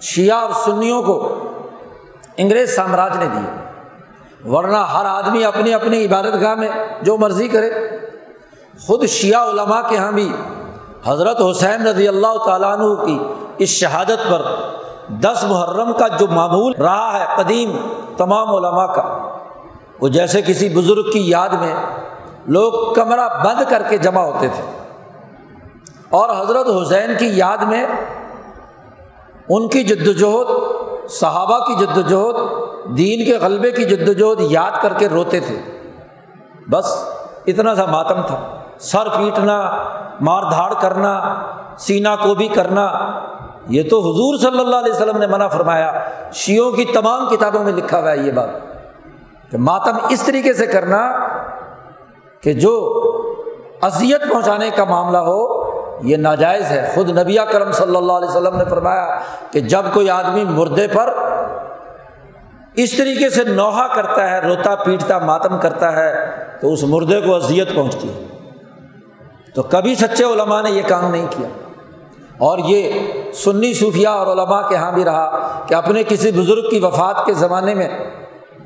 شیعہ 0.00 0.36
اور 0.36 0.50
سنیوں 0.64 1.02
کو 1.02 1.44
انگریز 2.36 2.76
سامراج 2.76 3.16
نے 3.16 3.26
دیے۔ 3.26 3.68
ورنہ 4.50 4.76
ہر 4.76 5.04
آدمی 5.04 5.44
اپنی 5.44 5.74
اپنی 5.74 6.06
عبادت 6.06 6.40
گاہ 6.40 6.54
میں 6.54 6.68
جو 7.02 7.16
مرضی 7.16 7.48
کرے 7.48 7.70
خود 8.86 9.06
شیعہ 9.06 9.48
علماء 9.48 9.88
کے 9.88 9.94
یہاں 9.94 10.12
بھی 10.12 10.32
حضرت 11.06 11.36
حسین 11.50 11.86
رضی 11.86 12.08
اللہ 12.08 12.44
تعالیٰ 12.46 12.78
عنہ 12.78 12.94
کی 12.94 13.18
اس 13.58 13.68
شہادت 13.68 14.30
پر 14.30 14.42
دس 15.08 15.44
محرم 15.48 15.92
کا 15.92 16.08
جو 16.08 16.26
معمول 16.26 16.72
رہا 16.72 17.20
ہے، 17.20 17.42
قدیم 17.42 17.76
تمام 18.16 18.54
علماء 18.54 18.86
کا، 18.86 19.36
وہ 20.00 20.08
جیسے 20.08 20.42
کسی 20.42 20.68
بزرگ 20.68 21.10
کی 21.10 21.28
یاد 21.30 21.48
میں 21.48 21.74
لوگ 22.46 22.94
کمرہ 22.94 23.44
بند 23.44 23.70
کر 23.70 23.82
کے 23.88 23.98
جمع 23.98 24.20
ہوتے 24.20 24.48
تھے۔ 24.48 24.62
اور 26.08 26.28
حضرت 26.40 26.66
حسین 26.82 27.10
کی 27.18 27.26
یاد 27.26 27.58
میں 27.58 27.86
ان 29.48 29.68
کی 29.68 29.82
جد 29.82 30.08
وجہد 30.08 30.46
صحابہ 31.10 31.58
کی 31.58 31.74
جد 31.74 31.98
وجہد 31.98 32.34
دین 32.96 33.24
کے 33.24 33.38
غلبے 33.38 33.70
کی 33.70 33.84
جد 33.84 34.08
وجہد 34.08 34.52
یاد 34.52 34.70
کر 34.82 34.92
کے 34.92 35.08
روتے 35.08 35.40
تھے۔ 35.40 35.62
بس 36.70 37.04
اتنا 37.46 37.74
سا 37.74 37.84
ماتم 37.84 38.20
تھا۔ 38.26 38.57
سر 38.78 39.08
پیٹنا، 39.08 39.84
مار 40.20 40.42
دھاڑ 40.50 40.74
کرنا، 40.80 41.34
سینا 41.78 42.16
کو 42.16 42.34
بھی 42.34 42.48
کرنا، 42.48 42.92
یہ 43.68 43.82
تو 43.90 44.00
حضور 44.00 44.38
صلی 44.38 44.60
اللہ 44.60 44.76
علیہ 44.76 44.92
وسلم 44.92 45.18
نے 45.18 45.26
منع 45.26 45.48
فرمایا۔ 45.48 45.92
شیوں 46.32 46.72
کی 46.72 46.84
تمام 46.84 47.28
کتابوں 47.28 47.64
میں 47.64 47.72
لکھا 47.72 48.00
ہوا 48.00 48.12
ہے 48.12 48.18
یہ 48.18 48.32
بات۔ 48.32 48.48
کہ 49.50 49.58
ماتم 49.58 49.96
اس 50.08 50.22
طریقے 50.22 50.52
سے 50.52 50.66
کرنا 50.66 51.28
کہ 52.40 52.52
جو 52.52 53.02
اذیت 53.82 54.20
پہنچانے 54.32 54.70
کا 54.70 54.84
معاملہ 54.84 55.18
ہو، 55.18 55.68
یہ 56.02 56.16
ناجائز 56.16 56.64
ہے۔ 56.64 56.92
خود 56.94 57.18
نبی 57.18 57.36
کرم 57.52 57.72
صلی 57.72 57.96
اللہ 57.96 58.12
علیہ 58.12 58.28
وسلم 58.28 58.56
نے 58.56 58.64
فرمایا 58.64 59.18
کہ 59.50 59.60
جب 59.60 59.82
کوئی 59.92 60.10
آدمی 60.10 60.44
مردے 60.44 60.86
پر 60.86 61.14
اس 62.74 62.96
طریقے 62.96 63.30
سے 63.30 63.44
نوحہ 63.44 63.86
کرتا 63.94 64.30
ہے، 64.30 64.40
روتا 64.40 64.74
پیٹتا، 64.74 65.18
ماتم 65.18 65.58
کرتا 65.58 65.92
ہے، 65.92 66.30
تو 66.60 66.72
اس 66.72 66.82
مردے 66.82 67.20
کو 67.20 67.34
اذیت 67.34 67.74
پہنچتی 67.74 68.08
ہے۔ 68.08 68.37
تو 69.58 69.62
کبھی 69.62 69.94
سچے 69.94 70.24
علماء 70.24 70.62
نے 70.62 70.70
یہ 70.70 70.82
کام 70.88 71.10
نہیں 71.10 71.26
کیا۔ 71.30 71.48
اور 72.38 72.58
یہ 72.58 72.92
سنی 73.32 73.74
صوفیہ 73.74 74.08
اور 74.08 74.26
علماء 74.26 74.68
کے 74.68 74.74
یہاں 74.74 74.92
بھی 74.92 75.04
رہا 75.04 75.60
کہ 75.68 75.74
اپنے 75.74 76.02
کسی 76.02 76.30
بزرگ 76.30 76.68
کی 76.70 76.78
وفات 76.78 77.26
کے 77.26 77.32
زمانے 77.32 77.74
میں 77.74 77.88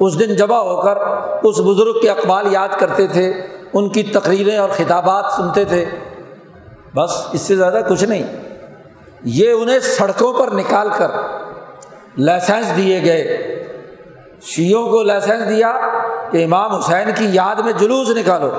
اس 0.00 0.18
دن 0.18 0.36
جمع 0.36 0.56
ہو 0.56 0.82
کر 0.82 0.96
اس 1.42 1.60
بزرگ 1.60 2.00
کے 2.02 2.10
اقبال 2.10 2.52
یاد 2.52 2.68
کرتے 2.78 3.06
تھے، 3.06 3.32
ان 3.72 3.88
کی 3.88 4.02
تقریریں 4.02 4.58
اور 4.58 4.68
خطابات 4.76 5.24
سنتے 5.36 5.64
تھے۔ 5.64 5.84
بس 6.94 7.10
اس 7.32 7.40
سے 7.40 7.56
زیادہ 7.56 7.80
کچھ 7.88 8.04
نہیں۔ 8.04 8.22
یہ 9.22 9.52
انہیں 9.52 9.78
سڑکوں 9.78 10.32
پر 10.32 10.48
نکال 10.52 10.88
کر 10.96 11.10
لائسنس 12.18 12.76
دیے 12.76 13.02
گئے۔ 13.04 13.26
شیوں 14.42 14.88
کو 14.88 15.02
لائسنس 15.02 15.48
دیا 15.48 15.72
کہ 16.30 16.44
امام 16.44 16.74
حسین 16.74 17.10
کی 17.16 17.26
یاد 17.32 17.56
میں 17.56 17.72
جلوس 17.72 18.08
نکالو۔ 18.08 18.50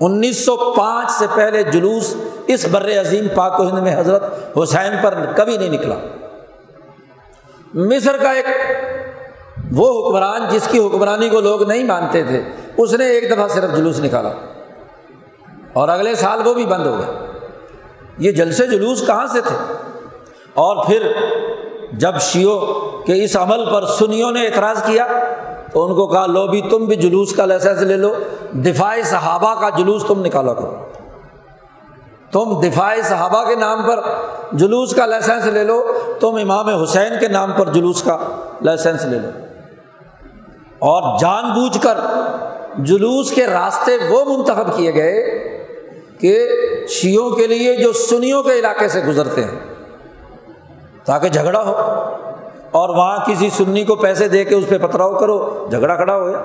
انیس 0.00 0.44
سو 0.44 0.56
پانچ 0.56 1.10
سے 1.10 1.26
پہلے 1.34 1.62
جلوس 1.62 2.14
اس 2.46 2.66
بر 2.68 3.00
عظیم 3.00 3.26
پاک 3.34 3.60
و 3.60 3.62
ہند 3.62 3.78
میں 3.78 4.00
حضرت 4.00 4.22
حسین 4.62 4.92
پر 5.02 5.14
کبھی 5.36 5.56
نہیں 5.56 5.68
نکلا۔ 5.68 5.94
مصر 7.74 8.16
کا 8.16 8.30
ایک 8.30 8.46
وہ 9.72 10.08
حکمران 10.08 10.40
جس 10.50 10.68
کی 10.70 10.78
حکمرانی 10.78 11.28
کو 11.28 11.40
لوگ 11.40 11.62
نہیں 11.62 11.84
مانتے 11.84 12.24
تھے، 12.24 12.42
اس 12.76 12.92
نے 12.92 13.06
ایک 13.06 13.30
دفعہ 13.30 13.48
صرف 13.48 13.76
جلوس 13.76 14.00
نکالا۔ 14.00 14.30
اور 15.72 15.88
اگلے 15.88 16.14
سال 16.14 16.46
وہ 16.46 16.54
بھی 16.54 16.66
بند 16.66 16.86
ہو 16.86 16.98
گئے 16.98 17.26
یہ 18.18 18.32
جلسے 18.32 18.66
جلوس 18.66 19.06
کہاں 19.06 19.26
سے 19.26 19.40
تھے؟ 19.40 19.56
اور 20.54 20.86
پھر 20.86 21.12
جب 21.92 22.12
شیو 22.20 22.58
کے 23.06 23.24
اس 23.24 23.36
عمل 23.36 23.64
پر 23.72 23.86
سنیوں 23.86 24.32
نے 24.32 24.46
اعتراض 24.46 24.82
کیا 24.82 25.06
تو 25.72 25.84
ان 25.84 25.94
کو 25.94 26.06
کہا، 26.06 26.26
لو 26.26 26.46
بھی 26.46 26.62
تم 26.70 26.84
بھی 26.84 26.96
جلوس 26.96 27.32
کا 27.32 27.46
لائسنس 27.46 27.82
لے 27.82 27.96
لو 27.96 28.14
دفاع 28.52 28.96
صحابہ 29.04 29.60
کا 29.60 29.68
جلوس 29.78 30.04
تم 30.08 30.24
نکالا 30.24 30.54
کرو۔ 30.54 30.76
تم 32.32 32.60
دفاع 32.60 32.96
صحابہ 33.04 33.48
کے 33.48 33.54
نام 33.54 33.82
پر 33.86 34.00
جلوس 34.52 34.94
کا 34.94 35.06
لائسنس 35.06 35.46
لے 35.46 35.64
لو، 35.64 35.92
تم 36.20 36.38
امام 36.42 36.68
حسین 36.68 37.12
کے 37.20 37.28
نام 37.28 37.52
پر 37.52 37.72
جلوس 37.72 38.02
کا 38.02 38.18
لائسنس 38.62 39.04
لے 39.04 39.18
لو۔ 39.18 39.28
اور 40.78 41.18
جان 41.18 41.44
بوجھ 41.44 41.78
کر 41.82 41.98
جلوس 42.78 43.30
کے 43.30 43.46
راستے 43.46 43.92
وہ 44.08 44.24
منتخب 44.24 44.76
کیے 44.76 44.94
گئے 44.94 45.22
کہ 46.20 46.48
شیوں 46.88 47.30
کے 47.30 47.46
لیے 47.46 47.76
جو 47.76 47.92
سنیوں 47.92 48.42
کے 48.42 48.52
علاقے 48.52 48.88
سے 48.88 49.04
گزرتے 49.04 49.44
ہیں، 49.44 49.74
تاکہ 51.04 51.28
جھگڑا 51.28 51.62
ہو۔ 51.62 51.74
اور 52.76 52.88
وہاں 52.88 53.18
کسی 53.26 53.50
سنی 53.50 53.84
کو 53.84 53.94
پیسے 53.94 54.28
دے 54.28 54.44
کے 54.44 54.54
اس 54.54 54.64
پہ 54.68 54.78
پتھراؤ 54.78 55.14
کرو، 55.14 55.66
جھگڑا 55.70 55.94
کھڑا 55.94 56.16
ہو 56.16 56.26
گیا۔ 56.26 56.38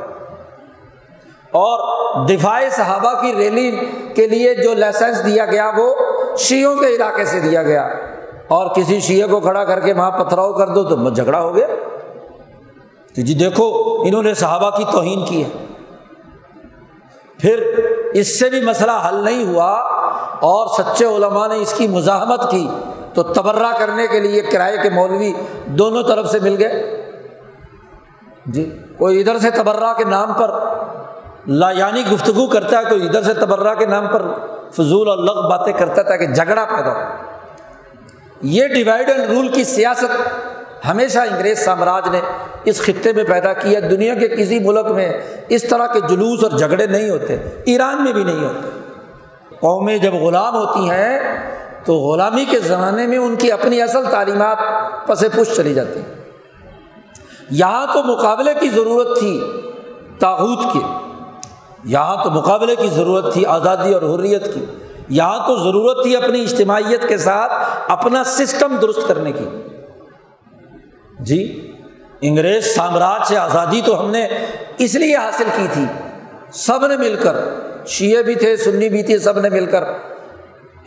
اور 1.51 1.79
دفاع 2.25 2.61
صحابہ 2.71 3.21
کی 3.21 3.35
ریلی 3.35 3.71
کے 4.15 4.27
لیے 4.27 4.53
جو 4.53 4.73
لائسنس 4.73 5.25
دیا 5.25 5.45
گیا، 5.45 5.71
وہ 5.77 5.95
شیوں 6.37 6.75
کے 6.75 6.85
علاقے 6.85 7.25
سے 7.25 7.39
دیا 7.39 7.63
گیا۔ 7.63 7.81
اور 8.47 8.75
کسی 8.75 8.99
شیعہ 8.99 9.27
کو 9.27 9.39
کھڑا 9.39 9.63
کر 9.63 9.79
کے 9.79 9.93
وہاں 9.93 10.11
پتھراؤ 10.11 10.53
کر 10.53 10.67
دو 10.67 10.83
تو 10.83 11.09
جھگڑا 11.09 11.41
ہو 11.41 11.55
گیا۔ 11.55 11.67
کہ 13.15 13.21
جی 13.21 13.33
دیکھو، 13.33 13.97
انہوں 14.07 14.23
نے 14.23 14.33
صحابہ 14.33 14.77
کی 14.77 14.83
توہین 14.91 15.25
کی 15.25 15.43
ہے۔ 15.43 15.65
پھر 17.39 17.73
اس 18.13 18.39
سے 18.39 18.49
بھی 18.49 18.61
مسئلہ 18.61 18.91
حل 19.07 19.15
نہیں 19.15 19.53
ہوا 19.53 19.71
اور 20.39 20.67
سچے 20.67 21.05
علماء 21.05 21.47
نے 21.47 21.55
اس 21.55 21.73
کی 21.73 21.87
مزاحمت 21.87 22.51
کی۔ 22.51 22.69
تو 23.13 23.23
تبرہ 23.23 23.71
کرنے 23.79 24.07
کے 24.07 24.19
لیے 24.19 24.41
کرائے 24.41 24.77
کے 24.83 24.89
مولوی 24.89 25.33
دونوں 25.65 26.03
طرف 26.03 26.29
سے 26.31 26.39
مل 26.39 26.55
گئے۔ 26.59 26.97
جی 28.45 28.77
کوئی 28.97 29.19
ادھر 29.19 29.37
سے 29.39 29.49
تبرہ 29.49 29.93
کے 29.93 30.03
نام 30.03 30.33
پر 30.33 30.51
لا 31.47 31.71
یعنی 31.71 32.01
گفتگو 32.11 32.47
کرتا 32.47 32.79
ہے، 32.79 32.83
کوئی 32.89 33.05
ادھر 33.05 33.23
سے 33.23 33.33
تبرہ 33.33 33.73
کے 33.73 33.85
نام 33.85 34.07
پر 34.07 34.21
فضول 34.71 35.07
اور 35.07 35.17
لغ 35.17 35.49
باتیں 35.49 35.73
کرتا 35.73 36.01
تھا 36.01 36.15
کہ 36.15 36.25
جھگڑا 36.25 36.65
پیدا 36.65 36.91
ہو۔ 36.91 36.99
یہ 38.41 38.67
ڈیوائڈ 38.67 39.09
اینڈ 39.09 39.29
رول 39.29 39.47
کی 39.47 39.63
سیاست 39.63 40.85
ہمیشہ 40.85 41.19
انگریز 41.19 41.59
سامراج 41.65 42.07
نے 42.09 42.21
اس 42.65 42.81
خطے 42.81 43.13
میں 43.13 43.23
پیدا 43.23 43.53
کیا 43.53 43.79
دنیا 43.91 44.13
کے 44.13 44.27
کسی 44.27 44.59
ملک 44.59 44.91
میں 44.91 45.11
اس 45.49 45.63
طرح 45.63 45.87
کے 45.87 45.99
جلوس 46.09 46.43
اور 46.43 46.51
جھگڑے 46.51 46.85
نہیں 46.85 47.09
ہوتے، 47.09 47.35
ایران 47.65 48.03
میں 48.03 48.13
بھی 48.13 48.23
نہیں 48.23 48.43
ہوتے۔ 48.43 48.69
قومیں 49.59 49.97
جب 49.97 50.13
غلام 50.13 50.55
ہوتی 50.55 50.89
ہیں 50.89 51.19
تو 51.85 51.93
غلامی 51.93 52.45
کے 52.45 52.59
زمانے 52.59 53.07
میں 53.07 53.17
ان 53.17 53.35
کی 53.35 53.51
اپنی 53.51 53.81
اصل 53.81 54.05
تعلیمات 54.11 54.57
پس 55.07 55.19
پش 55.19 55.55
چلی 55.55 55.73
جاتی 55.73 56.01
یہاں 57.51 57.87
تو 57.93 58.03
مقابلے 58.03 58.53
کی 58.59 58.69
ضرورت 58.69 59.19
تھی 59.19 59.41
تاحود 60.19 60.73
کی۔ 60.73 60.79
یہاں 61.83 62.23
تو 62.23 62.31
مقابلے 62.31 62.75
کی 62.75 62.87
ضرورت 62.87 63.33
تھی 63.33 63.45
آزادی 63.45 63.93
اور 63.93 64.19
حریت 64.19 64.53
کی۔ 64.53 64.65
یہاں 65.09 65.47
تو 65.47 65.63
ضرورت 65.63 66.03
تھی 66.03 66.15
اپنی 66.15 66.41
اجتماعیت 66.41 67.07
کے 67.07 67.17
ساتھ 67.17 67.53
اپنا 67.87 68.23
سسٹم 68.23 68.75
درست 68.81 69.07
کرنے 69.07 69.31
کی۔ 69.31 69.45
جی 71.19 71.71
انگریز 72.21 72.75
سامراج 72.75 73.27
سے 73.27 73.37
آزادی 73.37 73.81
تو 73.85 73.99
ہم 73.99 74.11
نے 74.11 74.27
اس 74.77 74.95
لیے 74.95 75.15
حاصل 75.15 75.47
کی 75.55 75.65
تھی۔ 75.73 75.85
سب 76.53 76.87
نے 76.87 76.97
مل 76.97 77.15
کر، 77.23 77.35
شیعہ 77.85 78.21
بھی 78.21 78.35
تھے، 78.35 78.57
سنی 78.57 78.89
بھی 78.89 79.03
تھے، 79.03 79.19
سب 79.19 79.39
نے 79.39 79.49
مل 79.49 79.65
کر۔ 79.65 79.83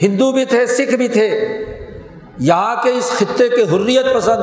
ہندو 0.02 0.33
بھی 0.33 0.44
تھے، 0.44 0.66
سکھ 0.66 0.94
بھی 0.94 1.09
تھے۔ 1.09 1.59
یہاں 2.38 2.83
کے 2.83 2.90
اس 2.90 3.11
خطے 3.11 3.48
کے 3.48 3.62
حریت 3.62 4.14
پسند 4.14 4.40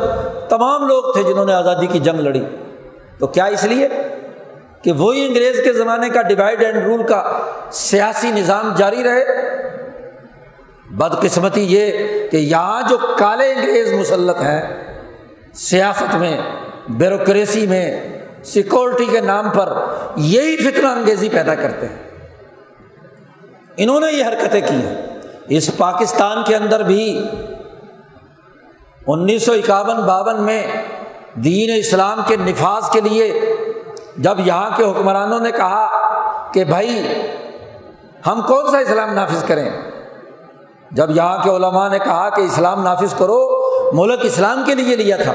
تمام 0.50 0.88
لوگ 0.88 1.14
تھے 1.14 1.24
جنہوں 1.24 1.46
نے 1.46 1.54
آزادی 1.54 1.88
کی 1.88 2.00
جنگ 2.00 2.20
لڑی۔ 2.20 2.46
تو 3.20 3.28
کیا 3.28 3.46
اس 3.46 3.64
لیے 3.64 3.88
کہ 4.84 4.92
وہی 4.92 5.26
انگریز 5.26 5.62
کے 5.64 5.74
زمانے 5.74 6.10
کا 6.10 6.22
ڈیوائڈ 6.22 6.64
اینڈ 6.64 6.88
رول 6.88 7.04
کا 7.04 7.40
سیاسی 7.72 8.32
نظام 8.32 8.76
جاری 8.78 9.04
رہے؟ 9.04 9.26
بدقسمتی 10.90 11.62
یہ 11.62 11.92
کہ 12.30 12.38
یہاں 12.38 12.82
جو 12.90 12.98
کالے 12.98 13.54
انگریز 13.54 13.94
مسلط 13.94 14.42
ہیں، 14.42 14.84
سیاست 15.54 16.16
میں 16.16 16.38
بیوروکریسی 16.90 17.68
میں 17.68 18.18
سیکورٹی 18.44 19.06
کے 19.06 19.20
نام 19.20 19.50
پر 19.50 19.74
یہی 20.16 20.58
فکر 20.58 20.84
انگیزی 20.84 21.30
پیدا 21.30 21.56
کرتے 21.56 21.88
ہیں۔ 21.88 22.04
انہوں 23.78 24.00
نے 24.00 24.12
یہ 24.12 24.26
حرکتیں 24.26 24.62
کی 24.62 24.76
ہیں۔ 24.76 25.11
اس 25.50 25.78
پاکستان 25.78 26.38
کے 26.46 26.56
اندر 26.56 26.84
بھی 26.84 27.26
انیس 29.08 29.46
سو 29.46 29.52
اکاون 29.52 29.96
باون 29.96 30.42
میں 30.42 30.68
دین 31.34 31.70
اسلام 31.78 32.22
کے 32.28 32.36
نفاذ 32.36 32.90
کے 32.90 33.02
لیے 33.02 33.56
جب 34.18 34.38
یہاں 34.46 34.70
کے 34.78 34.84
حکمرانوں 34.84 35.40
نے 35.40 35.52
کہا 35.52 35.88
کہ 36.54 36.64
بھائی، 36.64 37.04
ہم 38.28 38.42
کون 38.48 38.72
سا 38.72 38.78
اسلام 38.78 39.14
نافذ 39.14 39.44
کریں؟ 39.44 39.70
جب 40.92 41.10
یہاں 41.16 41.38
کے 41.44 41.50
علماء 41.50 41.90
نے 41.90 42.00
کہا 42.00 42.30
کہ 42.30 42.42
اسلام 42.42 42.84
نافذ 42.84 43.14
کرو، 43.18 43.62
ملک 43.94 44.20
اسلام 44.24 44.64
کے 44.66 44.76
لیے 44.76 44.96
لیا 44.96 45.18
تھا۔ 45.18 45.34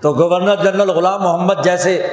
تو 0.00 0.12
گورنر 0.12 0.54
جنرل 0.54 0.90
غلام 0.90 1.22
محمد 1.22 1.54
جیسے 1.64 2.06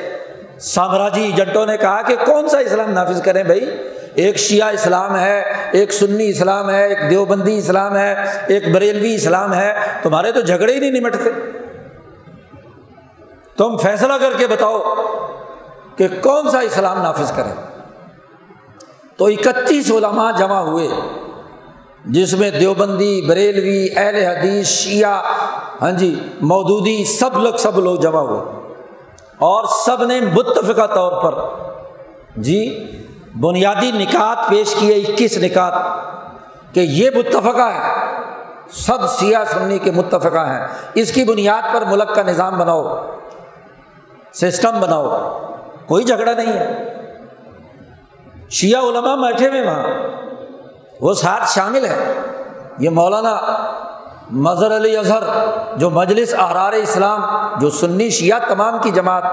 سامراجی 0.60 1.22
ایجنٹوں 1.22 1.66
نے 1.66 1.78
کہا 1.78 2.02
کہ 2.02 2.16
کون 2.26 2.50
سا 2.50 2.58
اسلام 2.60 2.92
نافذ 2.92 3.22
کریں 3.22 3.44
بھائی؟ 3.44 3.70
ایک 4.16 4.38
شیعہ 4.38 4.74
اسلام 4.74 5.20
ہے، 5.20 5.44
ایک 5.72 5.94
سنی 5.94 6.30
اسلام 6.30 6.70
ہے، 6.70 6.88
ایک 6.88 6.98
دیوبندی 7.10 7.58
اسلام 7.58 7.98
ہے، 7.98 8.16
ایک 8.48 8.76
بریلوی 8.76 9.16
اسلام 9.16 9.54
ہے، 9.54 9.74
تمہارے 10.04 10.32
تو 10.32 10.42
جھگڑے 10.42 10.74
ہی 10.74 10.80
نہیں 10.80 10.92
نمٹتے۔ 10.92 11.30
تم 13.58 13.78
فیصلہ 13.78 14.14
کر 14.14 14.32
کے 14.38 14.48
بتاؤ 14.48 14.80
کہ 15.96 16.08
کون 16.22 16.50
سا 16.52 16.60
اسلام 16.60 17.02
نافذ 17.02 17.32
کرے 17.32 17.62
تو 19.18 19.26
اکتیس 19.26 19.92
علماء 19.92 20.32
جمع 20.38 20.60
ہوئے، 20.60 20.88
جس 22.06 22.34
میں 22.34 22.52
دیوبندی، 22.52 23.22
بریلوی، 23.22 23.88
اہل 23.96 24.16
حدیث، 24.16 24.68
شیعہ 24.68 25.22
ہاں 25.82 25.92
جی 25.92 26.20
مودودی، 26.42 27.06
سب 27.06 27.38
لوگ 27.38 27.54
سب 27.54 27.80
لوگ 27.80 27.96
جمع 27.96 28.20
ہوئے۔ 28.20 28.67
اور 29.38 29.64
سب 29.86 30.04
نے 30.04 30.20
متفقہ 30.20 30.88
طور 30.88 31.24
پر 31.24 31.34
جی 32.38 32.60
بنیادی 33.40 33.92
نکات 33.92 34.50
پیش 34.50 34.76
کیے 34.80 34.96
اکیس 34.96 35.38
نکات 35.38 35.74
کہ 36.76 36.80
یہ 36.80 37.10
متفقہ 37.16 37.70
ہے، 37.74 38.06
سب 38.72 39.08
سیاہ 39.10 39.44
سنی 39.44 39.78
کے 39.80 39.92
متفقہ 39.92 40.46
ہیں۔ 40.46 40.68
اس 40.94 41.12
کی 41.12 41.24
بنیاد 41.24 41.74
پر 41.74 41.86
ملک 41.86 42.16
کا 42.16 42.24
نظام 42.24 42.58
بناؤ، 42.58 42.98
سسٹم 44.34 44.80
بناؤ، 44.80 45.38
کوئی 45.86 46.04
جھگڑا 46.04 46.32
نہیں 46.34 46.54
ہے۔ 46.54 46.84
شیعہ 48.50 48.82
علماء 48.82 49.16
بیٹھے 49.16 49.50
ہوئے 49.50 49.62
وہاں، 49.62 49.84
وہ 51.02 51.14
ساتھ 51.14 51.50
شامل 51.50 51.86
ہے 51.86 52.14
یہ 52.80 52.90
مولانا 52.90 53.36
مظہر 54.32 54.76
علی 54.76 54.98
اظہر، 54.98 55.24
جو 55.78 55.90
مجلس 55.90 56.34
احرار 56.34 56.74
اسلام، 56.74 57.22
جو 57.60 57.70
سنی 57.70 58.10
شیعہ 58.10 58.40
تمام 58.48 58.78
کی 58.82 58.92
جماعت، 58.92 59.24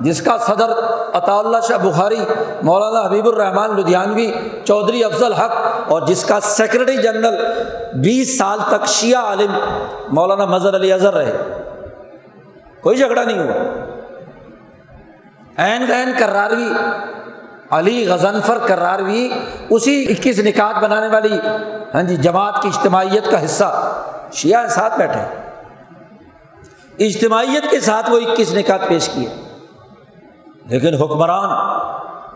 جس 0.00 0.22
کا 0.22 0.38
صدر 0.38 0.70
عطا 1.12 1.38
اللہ 1.38 1.56
شاہ 1.68 1.78
بخاری، 1.78 2.20
مولانا 2.62 3.06
حبیب 3.06 3.26
الرحمان 3.26 3.80
لدھیانوی، 3.80 4.32
چودھری 4.64 5.04
افضل 5.04 5.32
حق، 5.32 5.52
اور 5.88 6.02
جس 6.02 6.24
کا 6.24 6.40
سیکرٹری 6.40 6.96
جنرل 6.96 7.36
بیس 7.94 8.38
سال 8.38 8.58
تک 8.68 8.86
شیعہ 8.86 9.24
عالم 9.24 9.58
مولانا 10.08 10.44
مظہر 10.44 10.76
علی 10.76 10.92
اظہر 10.92 11.14
رہے۔ 11.14 11.32
کوئی 12.80 12.96
جھگڑا 12.96 13.24
نہیں 13.24 13.38
ہوا۔ 13.38 13.54
عین 15.64 15.92
عین 15.92 16.12
کراروی، 16.18 16.72
علی 17.70 18.08
غزنفر 18.08 18.58
کراروی، 18.66 19.28
اسی 19.70 20.06
اکیس 20.08 20.38
نکات 20.38 20.82
بنانے 20.82 21.06
والی 21.06 21.38
ہاں 21.94 22.02
جی 22.02 22.16
جماعت 22.16 22.62
کی 22.62 22.68
اجتماعیت 22.68 23.30
کا 23.30 23.44
حصہ۔ 23.44 24.02
شیعہ 24.32 24.66
ساتھ 24.66 24.98
بیٹھے 24.98 25.20
اجتماعیت 27.06 27.70
کے 27.70 27.80
ساتھ 27.80 28.10
وہ 28.10 28.16
اکیس 28.16 28.54
نکات 28.54 28.88
پیش 28.88 29.08
کیے۔ 29.08 29.28
لیکن 30.66 30.94
حکمران 30.94 31.50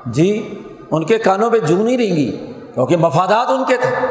جی 0.07 0.63
ان 0.91 1.07
کے 1.07 1.19
کانوں 1.19 1.51
پہ 1.51 1.59
جھو 1.59 1.83
نہیں 1.83 1.99
رہیں 1.99 2.17
گی 2.17 2.53
کیونکہ 2.75 2.97
مفادات 2.97 3.51
ان 3.51 3.65
کے 3.65 3.77
تھے۔ 3.77 4.07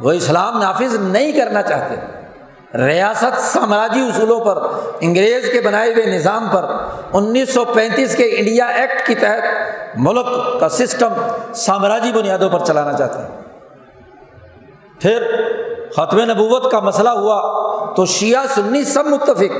وہ 0.00 0.12
اسلام 0.12 0.58
نافذ 0.58 0.94
نہیں 1.00 1.32
کرنا 1.32 1.62
چاہتے۔ 1.62 1.94
ریاست 2.78 3.40
سامراجی 3.40 4.00
اصولوں 4.00 4.40
پر، 4.40 4.62
انگریز 5.00 5.48
کے 5.52 5.60
بنائے 5.60 5.92
ہوئے 5.92 6.06
نظام 6.06 6.48
پر، 6.52 6.64
انیس 7.12 7.54
سو 7.54 7.64
پینتیس 7.64 8.16
کے 8.16 8.24
انڈیا 8.24 8.66
ایکٹ 8.66 9.06
کے 9.06 9.14
تحت 9.14 9.42
ملک 9.96 10.26
کا 10.60 10.68
سسٹم 10.68 11.12
سامراجی 11.54 12.12
بنیادوں 12.12 12.50
پر 12.50 12.64
چلانا 12.64 12.92
چاہتے 12.92 13.18
ہیں۔ 13.18 13.40
پھر 15.00 15.44
ختم 15.96 16.20
نبوت 16.20 16.70
کا 16.70 16.80
مسئلہ 16.80 17.08
ہوا 17.08 17.38
تو 17.96 18.06
شیعہ 18.06 18.46
سنی 18.54 18.84
سب 18.84 19.06
متفق، 19.06 19.58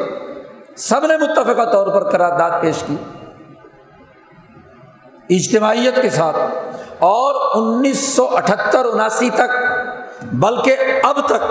سب 0.79 1.07
نے 1.07 1.17
متفقہ 1.17 1.73
طور 1.73 1.87
پر 1.87 2.11
قرارداد 2.11 2.51
پیش 2.61 2.83
کی۔ 2.87 2.97
اجتماعیت 5.37 6.03
کے 6.03 6.11
ساتھ 6.11 6.37
اور 6.99 7.35
انیس 7.55 8.17
سو 8.17 8.29
اٹھہتر 8.33 8.85
اناسی 8.85 9.31
تک، 9.31 9.57
بلکہ 10.33 10.77
اب 11.03 11.19
تک 11.27 11.45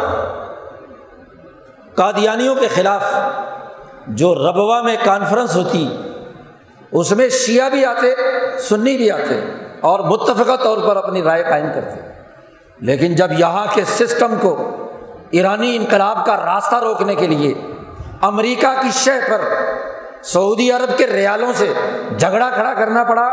قادیانیوں 1.96 2.56
کے 2.56 2.68
خلاف 2.68 3.04
جو 4.08 4.36
ربوا 4.36 4.82
میں 4.82 4.96
کانفرنس 5.04 5.56
ہوتی، 5.56 5.98
اس 6.92 7.12
میں 7.12 7.30
شیعہ 7.30 7.70
بھی 7.70 7.86
آتے، 7.86 8.16
سنی 8.60 8.98
بھی 8.98 9.12
آتے 9.12 9.52
اور 9.82 10.00
متفقہ 10.00 10.64
طور 10.64 10.78
پر 10.88 10.96
اپنی 10.96 11.22
رائے 11.22 11.44
قائم 11.44 11.68
کرتے۔ 11.76 12.14
لیکن 12.80 13.16
جب 13.16 13.40
یہاں 13.40 13.66
کے 13.74 13.82
سسٹم 13.86 14.36
کو 14.42 14.73
ایرانی 15.34 15.76
انقلاب 15.76 16.26
کا 16.26 16.38
راستہ 16.38 16.76
روکنے 16.76 17.16
کے 17.16 17.28
لیے 17.28 17.54
امریکہ 18.22 18.82
کی 18.82 18.90
شہ 18.92 19.30
پر 19.30 19.42
سعودی 20.24 20.72
عرب 20.72 20.98
کے 20.98 21.08
ریالوں 21.08 21.54
سے 21.54 21.74
جھگڑا 22.18 22.50
کھڑا 22.50 22.74
کرنا 22.74 23.04
پڑا، 23.04 23.28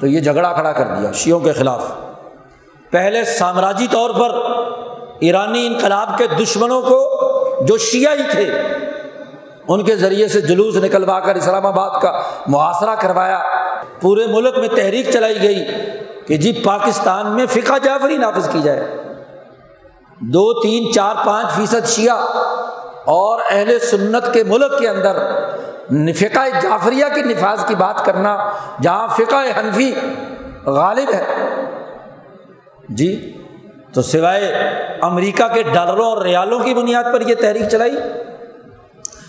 تو 0.00 0.06
یہ 0.06 0.20
جھگڑا 0.20 0.52
کھڑا 0.52 0.72
کر 0.72 0.84
دیا 0.84 1.12
شیوں 1.12 1.40
کے 1.40 1.52
خلاف۔ 1.52 1.90
پہلے 2.90 3.24
سامراجی 3.24 3.86
طور 3.90 4.10
پر 4.10 4.38
ایرانی 5.20 5.66
انقلاب 5.66 6.18
کے 6.18 6.26
دشمنوں 6.42 6.82
کو 6.82 7.66
جو 7.66 7.76
شیعہ 7.76 8.14
ہی 8.14 8.22
تھے، 8.30 8.50
ان 9.68 9.84
کے 9.84 9.96
ذریعے 9.96 10.28
سے 10.28 10.40
جلوس 10.40 10.76
نکلوا 10.76 11.20
کر 11.20 11.34
اسلام 11.34 11.66
آباد 11.66 12.00
کا 12.02 12.22
محاصرہ 12.46 12.94
کروایا۔ 12.94 13.42
پورے 14.00 14.26
ملک 14.26 14.58
میں 14.58 14.68
تحریک 14.68 15.10
چلائی 15.10 15.42
گئی 15.42 15.64
کہ 16.26 16.36
جی 16.36 16.52
پاکستان 16.64 17.26
میں 17.26 17.46
فقہ 17.46 17.78
جعفری 17.84 18.16
نافذ 18.16 18.48
کی 18.52 18.62
جائے۔ 18.62 18.96
دو، 20.20 20.52
تین، 20.52 20.92
چار، 20.92 21.14
پانچ 21.26 21.52
فیصد 21.56 21.86
شیعہ 21.86 22.16
اور 23.04 23.40
اہل 23.50 23.78
سنت 23.78 24.32
کے 24.34 24.42
ملک 24.44 24.78
کے 24.78 24.88
اندر 24.88 25.16
فقہ 26.16 26.40
جعفریہ 26.62 27.04
کی 27.14 27.20
نفاذ 27.20 27.64
کی 27.66 27.74
بات 27.74 28.04
کرنا، 28.04 28.36
جہاں 28.82 29.08
فقہ 29.08 29.36
حنفی 29.58 29.92
غالب 30.66 31.12
ہے۔ 31.14 31.24
جی 32.88 33.36
تو 33.94 34.02
سوائے 34.02 34.52
امریکہ 35.02 35.54
کے 35.54 35.62
ڈالروں 35.62 36.06
اور 36.06 36.22
ریالوں 36.22 36.58
کی 36.58 36.74
بنیاد 36.74 37.04
پر 37.04 37.20
یہ 37.20 37.34
تحریک 37.34 37.68
چلائی 37.68 37.96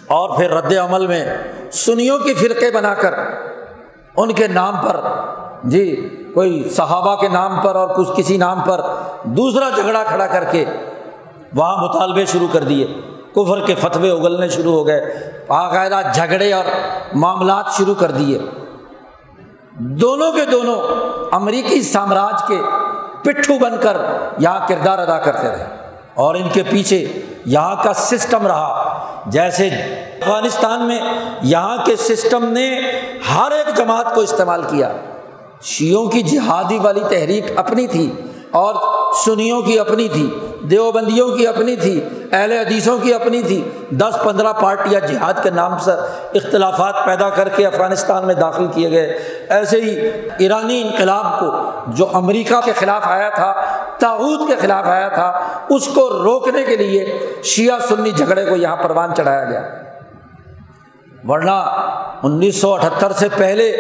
اور 0.08 0.38
پھر 0.38 0.52
رد 0.52 0.74
عمل 0.78 1.08
میں 1.08 1.26
سنیوں 1.72 2.20
کی 2.20 2.34
فرقے 2.34 2.72
بنا 2.72 2.94
کر 2.94 3.14
ان 4.16 4.34
کے 4.34 4.48
نام 4.48 4.78
پر 4.78 5.00
جی 5.64 5.86
کوئی 6.34 6.70
صحابہ 6.70 7.16
کے 7.16 7.28
نام 7.28 7.62
پر 7.62 7.76
اور 7.76 7.88
کچھ 7.88 8.10
کسی 8.16 8.38
نام 8.38 8.62
پر 8.62 8.82
دوسرا 9.24 9.70
جھگڑا 9.70 10.04
کھڑا 10.04 10.28
کر 10.28 10.44
کے 10.44 10.66
وہاں 11.56 11.78
مطالبے 11.78 12.26
شروع 12.26 12.48
کر 12.52 12.64
دیے۔ 12.64 12.88
کفر 13.36 13.66
کے 13.66 13.76
فتوے 13.76 14.12
اگلنے 14.12 14.50
شروع 14.50 14.74
ہو 14.74 14.88
گئے۔ 14.88 15.32
باقاعدہ 15.48 16.02
جھگڑے 16.14 16.54
اور 16.54 16.66
معاملات 17.14 17.66
شروع 17.78 17.96
کر 17.96 18.12
دیے۔ 18.12 18.40
دونوں 19.74 20.32
کے 20.32 20.46
دونوں 20.46 20.82
امریکی 21.32 21.82
سامراج 21.82 22.44
کے 22.48 22.62
پٹھو 23.22 23.60
بن 23.60 23.74
کر 23.82 23.98
یہاں 24.38 24.68
کردار 24.68 25.00
ادا 25.00 25.18
کرتے 25.18 25.48
رہے۔ 25.48 25.66
اور 26.14 26.36
ان 26.36 26.50
کے 26.54 26.64
پیچھے 26.64 27.22
یہاں 27.46 27.76
کا 27.84 27.94
سسٹم 27.94 28.48
رہا۔ 28.48 28.98
جیسے 29.26 29.68
افغانستان 29.68 30.88
میں 30.88 31.00
یہاں 31.42 31.78
کے 31.86 31.96
سسٹم 31.96 32.46
نے 32.46 32.80
ہر 33.36 33.52
ایک 33.52 33.78
جماعت 33.78 34.16
کو 34.16 34.22
استعمال 34.22 34.64
کیا۔ 34.64 34.92
شیوں 35.62 36.06
کی 36.06 36.22
جہادی 36.22 36.78
والی 36.78 37.00
تحریک 37.10 37.52
اپنی 37.56 37.88
تھی 37.88 38.12
اور 38.52 38.76
سنیوں 39.26 39.62
کی 39.62 39.80
اپنی 39.80 40.08
تھی، 40.08 40.40
دیوبندیوں 40.62 41.30
کی 41.38 41.48
اپنی 41.48 41.76
تھی، 41.76 42.06
اہل 42.32 42.52
حدیثوں 42.52 42.98
کی 42.98 43.14
اپنی 43.14 43.42
تھی۔ 43.44 43.70
دس 43.92 44.18
پندرہ 44.24 44.54
پارٹیاں 44.54 45.00
جہاد 45.08 45.34
کے 45.44 45.50
نام 45.50 45.78
سے 45.78 45.92
اختلافات 46.38 46.96
پیدا 47.06 47.30
کر 47.30 47.50
کے 47.50 47.66
افغانستان 47.66 48.26
میں 48.26 48.36
داخل 48.36 48.68
کیے 48.74 48.92
گئے۔ 48.92 49.20
ایسے 49.50 49.82
ہی 49.82 50.00
ایرانی 50.38 50.82
انقلاب 50.82 51.40
کو 51.40 51.46
جو 51.88 52.08
امریکہ 52.14 52.62
کے 52.66 52.72
خلاف 52.76 53.02
آیا 53.04 53.30
تھا 53.30 53.54
تاحود 54.00 54.48
کے 54.48 54.56
خلاف 54.56 54.86
آیا 54.86 55.08
تھا، 55.08 55.48
اس 55.70 55.88
کو 55.88 56.10
روکنے 56.10 56.64
کے 56.64 56.76
لیے 56.76 57.20
شیعہ 57.44 57.80
سنی 57.90 58.12
جھگڑے 58.12 58.46
کو 58.46 58.56
یہاں 58.56 58.76
پروان 58.76 59.16
چڑھایا 59.18 59.44
گیا۔ 59.44 59.64
ورنہ 61.28 61.60
انیس 62.24 62.62
سو 62.62 62.74
اٹھہتر 62.74 63.12
سے 63.12 63.28
پہلے 63.38 63.72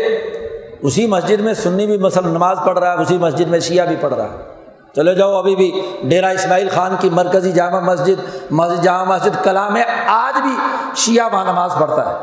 اسی 0.84 1.08
مسجد 1.08 1.40
میں 1.40 1.54
سنی 1.54 1.86
بھی 1.86 1.98
مسلم 1.98 2.28
نماز 2.28 2.58
پڑھ 2.66 2.80
رہا 2.80 2.94
ہے، 2.94 3.02
اسی 3.02 3.18
مسجد 3.18 3.48
میں 3.48 3.60
شیعہ 3.60 3.86
بھی 3.86 3.96
پڑھ 4.02 4.14
رہا 4.14 4.24
ہے۔ 4.24 4.52
چلے 4.96 5.16
جاؤ 5.16 5.36
ابھی 5.36 5.56
بھی 5.56 5.82
ڈیرا 6.04 6.30
اسماعیل 6.30 6.70
خان 6.70 6.96
کی 7.00 7.10
مرکزی 7.10 7.52
جامع 7.52 7.80
مسجد 7.80 8.52
مسجد 8.52 8.84
جامع 8.84 9.16
مسجد 9.16 9.44
کلام 9.44 9.78
ہے 9.78 9.84
آج 10.08 10.42
بھی 10.42 10.56
شیعہ 10.96 11.30
وہاں 11.34 11.46
نماز 11.46 11.72
پڑھتا 11.80 12.10
ہے۔ 12.10 12.14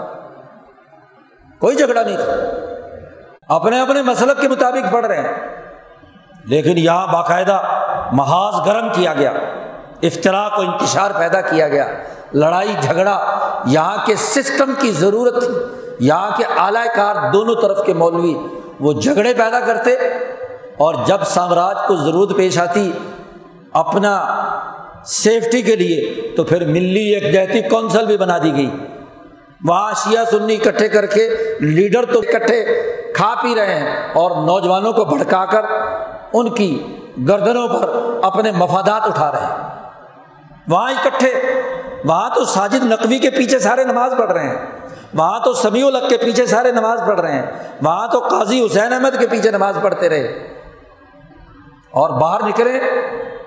کوئی 1.59 1.77
جھگڑا 1.77 2.03
نہیں 2.03 2.17
تھا۔ 2.17 2.33
اپنے 3.55 3.81
اپنے 3.81 4.03
مسلک 4.03 4.41
کے 4.41 4.49
مطابق 4.49 4.93
پڑھ 4.93 5.07
رہے 5.07 5.17
ہیں۔ 5.17 5.59
لیکن 6.45 6.79
یہاں 6.79 7.07
باقاعدہ 7.07 7.63
محاذ 8.13 8.67
گرم 8.67 8.89
کیا 8.93 9.15
گیا۔ 9.15 9.31
افطرا 10.03 10.49
کو 10.49 10.63
انتشار 10.63 11.11
پیدا 11.19 11.41
کیا 11.41 11.69
گیا۔ 11.69 11.87
لڑائی 12.35 12.75
جھگڑا 12.81 13.39
یہاں 13.65 13.97
کے 14.07 14.15
سسٹم 14.17 14.73
کی 14.79 14.91
ضرورت 14.91 15.45
تھی۔ 15.45 15.78
یہاں 16.01 16.31
کے 16.37 16.45
اعلی 16.57 16.89
کار 16.95 17.33
دونوں 17.33 17.55
طرف 17.63 17.87
کے 17.87 17.93
مولوی 17.93 18.35
وہ 18.81 18.93
جھگڑے 18.93 19.35
پیدا 19.35 19.61
کرتے 19.61 19.91
اور 20.79 20.95
جب 21.07 21.19
سامراج 21.27 21.77
کو 21.89 21.97
ضرورت 21.97 22.37
پیش 22.37 22.59
آتی 22.59 22.93
اپنا 23.73 24.35
سیفٹی 25.05 25.63
کے 25.63 25.77
لیے، 25.77 26.31
تو 26.37 26.45
پھر 26.45 26.67
ملی 26.67 27.15
ایک 27.15 27.35
جہتی 27.35 27.63
کونسل 27.63 28.07
بھی 28.07 28.17
بنا 28.17 28.39
دی 28.39 28.53
گئی۔ 28.57 28.71
وہاں 29.65 29.93
شیعہ 29.97 30.25
سنی 30.25 30.55
اکٹھے 30.55 30.89
کر 30.89 31.07
کے 31.07 31.31
لیڈر 31.61 32.05
تو 32.05 32.19
اکٹھے 32.19 32.65
کھا 33.17 33.35
پی 33.43 33.55
رہے 33.55 33.75
ہیں 33.75 34.13
اور 34.15 34.31
نوجوانوں 34.31 34.93
کو 34.93 35.05
بھڑکا 35.05 35.45
کر 35.45 35.65
ان 36.33 36.51
کی 36.51 36.87
گردنوں 37.29 37.69
پر 37.69 37.91
اپنے 38.23 38.51
مفادات 38.51 39.07
اٹھا 39.07 39.33
رہے 39.33 39.41
ہیں۔ 39.41 39.57
وہاں 40.69 40.91
اکٹھے، 40.91 41.33
وہاں 42.05 42.31
تو 42.35 42.45
ساجد 42.45 42.85
نقوی 42.85 43.19
کے 43.19 43.31
پیچھے 43.31 43.59
سارے 43.59 43.85
نماز 43.85 44.15
پڑھ 44.19 44.33
رہے 44.33 44.49
ہیں۔ 44.49 44.67
وہاں 45.15 45.41
تو 45.45 45.53
سمیع 45.53 45.87
الگ 45.87 46.09
کے 46.09 46.17
پیچھے 46.17 46.47
سارے 46.47 46.73
نماز 46.73 47.01
پڑھ 47.07 47.21
رہے 47.21 47.33
ہیں۔ 47.33 47.47
وہاں 47.83 48.09
تو 48.09 48.21
قاضی 48.21 48.67
حسین 48.67 48.93
احمد 48.93 49.19
کے 49.19 49.27
پیچھے 49.27 49.51
نماز 49.51 49.79
پڑھتے 49.83 50.09
رہے۔ 50.09 50.25
اور 51.91 52.11
باہر 52.11 52.43
نکلے 52.43 52.81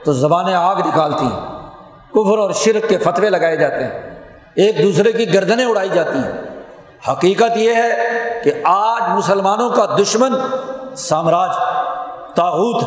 تو 0.06 0.14
زبانیں 0.14 0.54
آگ 0.54 0.76
نکالتی 0.76 1.26
ہیں۔ 1.26 1.70
کفر 2.12 2.38
اور 2.38 2.52
شرک 2.52 2.90
کے 2.90 2.98
فتوے 2.98 3.30
لگائے 3.30 3.56
جاتے 3.56 3.84
ہیں۔ 3.84 4.24
ایک 4.56 4.84
دوسرے 4.84 5.12
کی 5.12 5.34
گردنیں 5.34 5.66
اڑائی 5.66 5.90
جاتی 5.94 6.20
ہیں۔ 6.20 6.62
حقیقت 7.12 7.58
یہ 7.58 7.74
ہے 7.74 7.98
کہ 8.44 8.52
آج 8.64 9.02
مسلمانوں 9.18 9.70
کا 9.70 9.86
دشمن 10.02 10.34
سامراج 10.98 11.50
تاحت 12.36 12.86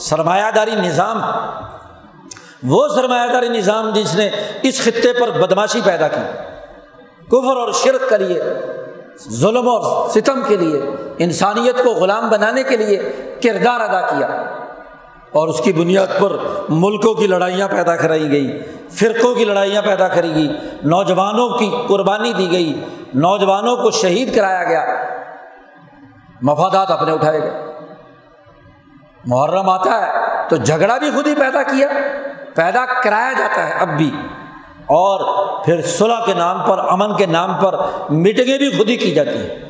سرمایہ 0.00 0.50
داری 0.54 0.74
نظام، 0.74 1.20
وہ 2.62 2.88
سرمایہ 2.88 3.32
داری 3.32 3.48
نظام 3.48 3.90
جس 3.90 4.14
نے 4.14 4.30
اس 4.62 4.82
خطے 4.84 5.12
پر 5.12 5.30
بدماشی 5.30 5.80
پیدا 5.84 6.08
کی۔ 6.08 6.53
کفر 7.34 7.56
اور 7.56 7.72
شرک 7.72 8.08
کے 8.08 8.16
لیے، 8.16 8.42
ظلم 9.28 9.68
اور 9.68 10.10
ستم 10.10 10.40
کے 10.48 10.56
لیے، 10.56 10.80
انسانیت 11.18 11.84
کو 11.84 11.90
غلام 11.90 12.28
بنانے 12.28 12.62
کے 12.62 12.76
لیے 12.76 12.98
کردار 13.42 13.80
ادا 13.80 14.00
کیا۔ 14.00 14.26
اور 15.32 15.48
اس 15.48 15.60
کی 15.60 15.72
بنیاد 15.72 16.06
پر 16.20 16.36
ملکوں 16.68 17.14
کی 17.14 17.26
لڑائیاں 17.26 17.68
پیدا 17.68 17.96
کرائی 17.96 18.30
گئی 18.30 18.62
فرقوں 18.90 19.34
کی 19.34 19.44
لڑائیاں 19.44 19.82
پیدا 19.82 20.08
کری 20.08 20.34
گئی 20.34 20.48
نوجوانوں 20.84 21.48
کی 21.58 21.70
قربانی 21.88 22.32
دی 22.32 22.52
گئی، 22.52 22.84
نوجوانوں 23.14 23.76
کو 23.76 23.90
شہید 23.90 24.36
کرایا 24.36 24.64
گیا۔ 24.64 24.84
مفادات 26.42 26.90
اپنے 26.90 27.12
اٹھائے 27.12 27.42
گئے۔ 27.42 27.64
محرم 29.26 29.68
آتا 29.68 30.06
ہے 30.06 30.12
تو 30.48 30.56
جھگڑا 30.56 30.98
بھی 30.98 31.10
خود 31.10 31.26
ہی 31.26 31.34
پیدا 31.34 31.62
کیا، 31.62 31.88
پیدا 32.54 32.84
کرایا 33.02 33.32
جاتا 33.32 33.68
ہے 33.68 33.72
اب 33.72 33.88
بھی۔ 33.88 34.10
اور 34.86 35.20
پھر 35.64 35.82
صلاح 35.82 36.24
کے 36.26 36.34
نام 36.34 36.62
پر، 36.68 36.78
امن 36.78 37.16
کے 37.16 37.26
نام 37.26 37.54
پر 37.62 37.74
میٹنگیں 38.10 38.58
بھی 38.58 38.78
خود 38.78 38.88
ہی 38.88 38.96
کی 38.96 39.10
جاتی 39.10 39.36
ہیں۔ 39.36 39.64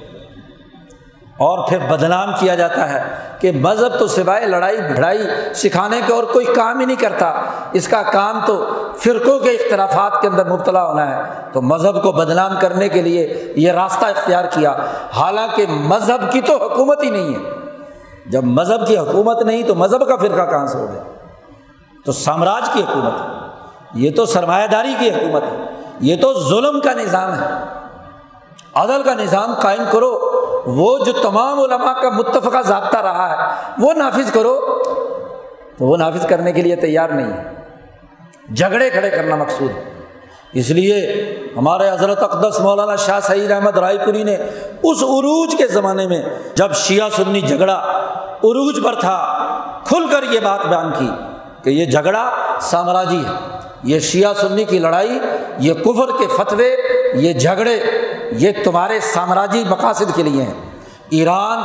اور 1.38 1.68
پھر 1.68 1.78
بدنام 1.90 2.32
کیا 2.40 2.54
جاتا 2.54 2.92
ہے 2.92 3.14
کہ 3.40 3.52
مذہب 3.52 3.98
تو 3.98 4.06
سوائے 4.06 4.46
لڑائی، 4.46 4.80
بھڑائی 4.80 5.18
سکھانے 5.54 6.00
کے 6.06 6.12
اور 6.12 6.24
کوئی 6.24 6.46
کام 6.46 6.80
ہی 6.80 6.84
نہیں 6.84 7.00
کرتا۔ 7.00 7.42
اس 7.72 7.88
کا 7.88 8.02
کام 8.02 8.40
تو 8.46 8.70
فرقوں 8.96 9.38
کے 9.38 9.50
اختلافات 9.50 10.20
کے 10.20 10.28
اندر 10.28 10.50
مبتلا 10.50 10.88
ہونا 10.88 11.16
ہے۔ 11.16 11.22
تو 11.52 11.62
مذہب 11.62 12.02
کو 12.02 12.12
بدنام 12.12 12.52
کرنے 12.60 12.88
کے 12.88 13.02
لیے 13.02 13.52
یہ 13.56 13.72
راستہ 13.72 14.06
اختیار 14.06 14.44
کیا۔ 14.44 14.76
حالانکہ 15.16 15.66
مذہب 15.68 16.32
کی 16.32 16.40
تو 16.40 16.66
حکومت 16.66 17.02
ہی 17.02 17.10
نہیں 17.10 17.34
ہے۔ 17.34 17.50
جب 18.26 18.44
مذہب 18.44 18.86
کی 18.86 18.98
حکومت 18.98 19.42
نہیں 19.42 19.62
تو 19.62 19.74
مذہب 19.74 20.08
کا 20.08 20.16
فرقہ 20.16 20.50
کہاں 20.50 20.66
سے 20.66 20.78
ہو 20.78 20.86
گیا 20.92 21.02
تو 22.04 22.12
سامراج 22.12 22.68
کی 22.72 22.80
حکومت۔ 22.80 23.43
یہ 23.94 24.10
تو 24.10 24.26
سرمایہ 24.26 24.66
داری 24.66 24.94
کی 24.98 25.10
حکومت 25.10 25.42
ہے۔ 25.42 25.64
یہ 26.00 26.16
تو 26.20 26.40
ظلم 26.48 26.80
کا 26.80 26.92
نظام 26.92 27.32
ہے۔ 27.32 27.48
عدل 28.74 29.02
کا 29.02 29.14
نظام 29.14 29.54
قائم 29.54 29.82
کرو۔ 29.90 30.30
وہ 30.66 31.04
جو 31.04 31.12
تمام 31.12 31.60
علماء 31.60 32.00
کا 32.02 32.08
متفقہ 32.08 32.62
ضابطہ 32.66 32.96
رہا 32.96 33.30
ہے، 33.30 33.54
وہ 33.78 33.92
نافذ 33.92 34.30
کرو۔ 34.30 34.82
تو 35.78 35.84
وہ 35.84 35.96
نافذ 35.96 36.26
کرنے 36.26 36.52
کے 36.52 36.62
لیے 36.62 36.76
تیار 36.76 37.08
نہیں 37.08 37.32
ہے۔ 37.32 37.54
جھگڑے 38.54 38.90
کھڑے 38.90 39.10
کرنا 39.10 39.36
مقصود 39.36 39.70
ہے۔ 39.70 40.00
اس 40.52 40.70
لیے 40.70 41.12
ہمارے 41.56 41.90
حضرت 41.90 42.22
اقدس 42.22 42.60
مولانا 42.60 42.96
شاہ 42.96 43.20
سعید 43.20 43.50
احمد 43.50 43.78
رائے 43.78 43.98
پوری 44.04 44.22
نے 44.22 44.34
اس 44.82 45.02
عروج 45.02 45.54
کے 45.58 45.66
زمانے 45.66 46.06
میں 46.06 46.22
جب 46.54 46.72
شیعہ 46.74 47.08
سنی 47.08 47.40
جھگڑا 47.40 47.74
عروج 48.28 48.84
پر 48.84 48.94
تھا، 48.94 49.38
کھل 49.84 50.06
کر 50.12 50.22
یہ 50.30 50.40
بات 50.40 50.66
بیان 50.66 50.92
کی 50.98 51.08
کہ 51.62 51.70
یہ 51.70 51.86
جھگڑا 51.86 52.30
سامراجی 52.60 53.22
ہے۔ 53.26 53.63
یہ 53.84 54.00
شیعہ 54.00 54.32
سنی 54.34 54.64
کی 54.64 54.78
لڑائی، 54.78 55.18
یہ 55.58 55.72
کفر 55.74 56.18
کے 56.18 56.26
فتوے، 56.36 56.76
یہ 57.14 57.32
جھگڑے، 57.32 57.80
یہ 58.32 58.50
تمہارے 58.64 59.00
سامراجی 59.00 59.64
مقاصد 59.68 60.14
کے 60.14 60.22
لیے 60.22 60.42
ہیں۔ 60.42 60.54
ایران 61.10 61.58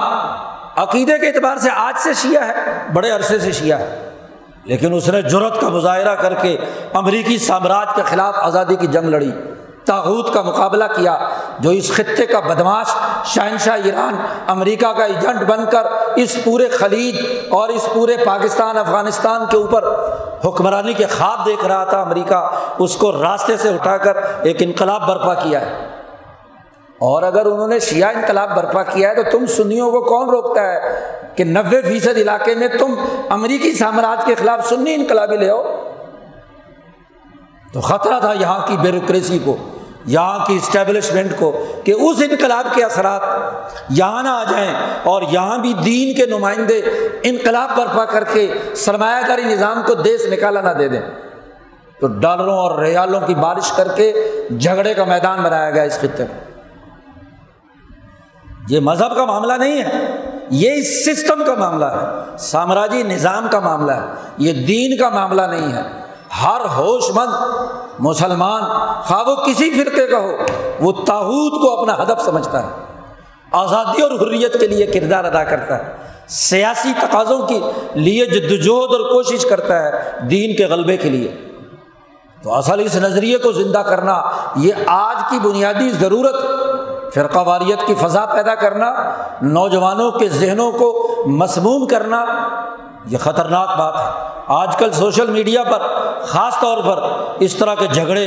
عقیدے 0.75 1.17
کے 1.17 1.27
اعتبار 1.27 1.57
سے 1.57 1.69
آج 1.75 1.99
سے 1.99 2.13
شیعہ 2.13 2.47
ہے، 2.47 2.53
بڑے 2.93 3.09
عرصے 3.09 3.39
سے 3.39 3.51
شیعہ 3.51 3.79
ہے۔ 3.79 4.09
لیکن 4.65 4.93
اس 4.93 5.09
نے 5.09 5.21
جرت 5.21 5.61
کا 5.61 5.69
مظاہرہ 5.69 6.15
کر 6.15 6.33
کے 6.33 6.57
امریکی 6.93 7.37
سامراج 7.37 7.87
کے 7.95 8.01
خلاف 8.05 8.35
آزادی 8.37 8.75
کی 8.75 8.87
جنگ 8.87 9.09
لڑی۔ 9.09 9.31
تاحود 9.85 10.33
کا 10.33 10.41
مقابلہ 10.41 10.83
کیا، 10.95 11.29
جو 11.59 11.69
اس 11.69 11.91
خطے 11.91 12.25
کا 12.25 12.39
بدماش 12.39 12.87
شہنشاہ 13.25 13.77
ایران 13.83 14.15
امریکہ 14.47 14.91
کا 14.93 15.05
ایجنٹ 15.05 15.41
بن 15.41 15.59
کر 15.71 15.83
اس 16.15 16.37
پورے 16.43 16.67
خلیج 16.67 17.15
اور 17.49 17.69
اس 17.69 17.89
پورے 17.93 18.17
پاکستان، 18.25 18.77
افغانستان 18.77 19.41
کے 19.49 19.57
اوپر 19.57 19.83
حکمرانی 20.45 20.93
کے 20.93 21.05
خواب 21.05 21.45
دیکھ 21.45 21.65
رہا 21.65 21.83
تھا 21.83 22.01
امریکہ، 22.01 22.49
اس 22.79 22.95
کو 22.95 23.11
راستے 23.11 23.57
سے 23.57 23.69
اٹھا 23.69 23.97
کر 23.97 24.17
ایک 24.43 24.57
انقلاب 24.59 25.07
برپا 25.07 25.33
کیا 25.33 25.61
ہے۔ 25.61 25.89
اور 26.99 27.23
اگر 27.23 27.45
انہوں 27.45 27.67
نے 27.67 27.79
شیعہ 27.79 28.11
انقلاب 28.15 28.55
برپا 28.55 28.83
کیا 28.83 29.09
ہے 29.09 29.15
تو 29.15 29.21
تم 29.31 29.45
سنیوں 29.45 29.91
کو 29.91 30.01
کون 30.01 30.29
روکتا 30.29 30.61
ہے 30.61 30.79
کہ 31.35 31.43
نوے 31.43 31.81
فیصد 31.81 32.17
علاقے 32.17 32.55
میں 32.55 32.67
تم 32.67 32.95
امریکی 33.29 33.73
سامراج 33.73 34.25
کے 34.25 34.35
خلاف 34.35 34.69
سنی 34.69 34.93
انقلابی 34.93 35.37
لے 35.37 35.49
آؤ؟ 35.49 35.63
تو 37.73 37.81
خطرہ 37.81 38.19
تھا 38.19 38.33
یہاں 38.33 38.67
کی 38.67 38.77
بیوروکریسی 38.77 39.39
کو۔ 39.39 39.57
یہاں 40.05 40.45
کی 40.45 40.55
اسٹیبلشمنٹ 40.55 41.31
کو 41.39 41.65
کہ 41.83 41.91
اس 41.91 42.17
انقلاب 42.29 42.75
کے 42.75 42.83
اثرات 42.83 43.21
یہاں 43.89 44.23
نہ 44.23 44.29
آ 44.29 44.43
جائیں 44.43 44.73
اور 45.03 45.21
یہاں 45.21 45.57
بھی 45.57 45.73
دین 45.73 46.15
کے 46.15 46.25
نمائندے 46.25 46.81
انقلاب 47.23 47.77
برپا 47.77 48.05
کر 48.05 48.23
کے 48.23 48.53
سرمایہ 48.75 49.27
کاری 49.27 49.43
نظام 49.43 49.81
کو 49.85 49.93
دیش 49.93 50.21
نکالا 50.31 50.61
نہ 50.61 50.69
دے 50.69 50.87
دیں۔ 50.87 51.01
تو 51.99 52.07
ڈالروں 52.07 52.57
اور 52.57 52.83
ریالوں 52.83 53.21
کی 53.21 53.35
بارش 53.35 53.71
کر 53.71 53.87
کے 53.87 54.31
جھگڑے 54.59 54.93
کا 54.93 55.03
میدان 55.03 55.41
بنایا 55.41 55.69
گیا 55.69 55.83
اس 55.83 55.99
خطے 55.99 56.23
میں۔ 56.23 56.39
یہ 58.69 58.79
مذہب 58.79 59.15
کا 59.15 59.25
معاملہ 59.25 59.53
نہیں 59.53 59.81
ہے، 59.81 60.15
یہ 60.49 60.71
اس 60.71 61.05
سسٹم 61.05 61.43
کا 61.45 61.53
معاملہ 61.53 61.85
ہے، 61.85 62.37
سامراجی 62.37 63.03
نظام 63.03 63.47
کا 63.51 63.59
معاملہ 63.59 63.91
ہے، 63.91 64.05
یہ 64.37 64.53
دین 64.53 64.97
کا 64.97 65.09
معاملہ 65.09 65.41
نہیں 65.41 65.71
ہے۔ 65.71 66.08
ہر 66.43 66.61
ہوش 66.77 67.09
مند 67.09 67.29
مسلمان 67.99 68.61
خواہ 69.03 69.29
وہ 69.29 69.35
کسی 69.35 69.83
فرقے 69.83 70.07
کا 70.07 70.17
ہو، 70.17 70.31
وہ 70.79 70.91
تاحود 70.91 71.51
کو 71.51 71.79
اپنا 71.79 72.03
ہدف 72.03 72.21
سمجھتا 72.25 72.63
ہے۔ 72.63 72.69
آزادی 73.51 74.01
اور 74.01 74.11
حریت 74.11 74.59
کے 74.59 74.67
لیے 74.67 74.85
کردار 74.85 75.23
ادا 75.23 75.43
کرتا 75.43 75.77
ہے۔ 75.77 75.95
سیاسی 76.27 76.93
تقاضوں 77.01 77.47
کے 77.47 77.59
لیے 77.93 78.25
جدوجہد 78.25 78.93
اور 78.93 79.11
کوشش 79.11 79.45
کرتا 79.45 79.83
ہے 79.83 79.91
دین 80.29 80.55
کے 80.55 80.65
غلبے 80.65 80.97
کے 80.97 81.09
لیے۔ 81.09 81.35
تو 82.43 82.53
اصل 82.53 82.79
اس 82.79 82.95
نظریے 82.95 83.37
کو 83.37 83.51
زندہ 83.51 83.77
کرنا، 83.77 84.21
یہ 84.55 84.73
آج 84.87 85.17
کی 85.29 85.39
بنیادی 85.39 85.89
ضرورت، 85.89 86.35
فرقہ 87.13 87.39
واریت 87.39 87.87
کی 87.87 87.93
فضا 87.95 88.25
پیدا 88.25 88.55
کرنا، 88.55 88.93
نوجوانوں 89.41 90.11
کے 90.11 90.29
ذہنوں 90.29 90.71
کو 90.71 91.15
مسموم 91.25 91.87
کرنا، 91.87 92.25
یہ 93.05 93.17
خطرناک 93.17 93.77
بات 93.77 93.95
ہے۔ 93.95 94.29
آج 94.47 94.75
کل 94.77 94.91
سوشل 94.91 95.29
میڈیا 95.29 95.63
پر 95.63 95.81
خاص 96.25 96.53
طور 96.61 96.77
پر 96.77 97.03
اس 97.39 97.55
طرح 97.55 97.75
کے 97.75 97.87
جھگڑے 97.87 98.25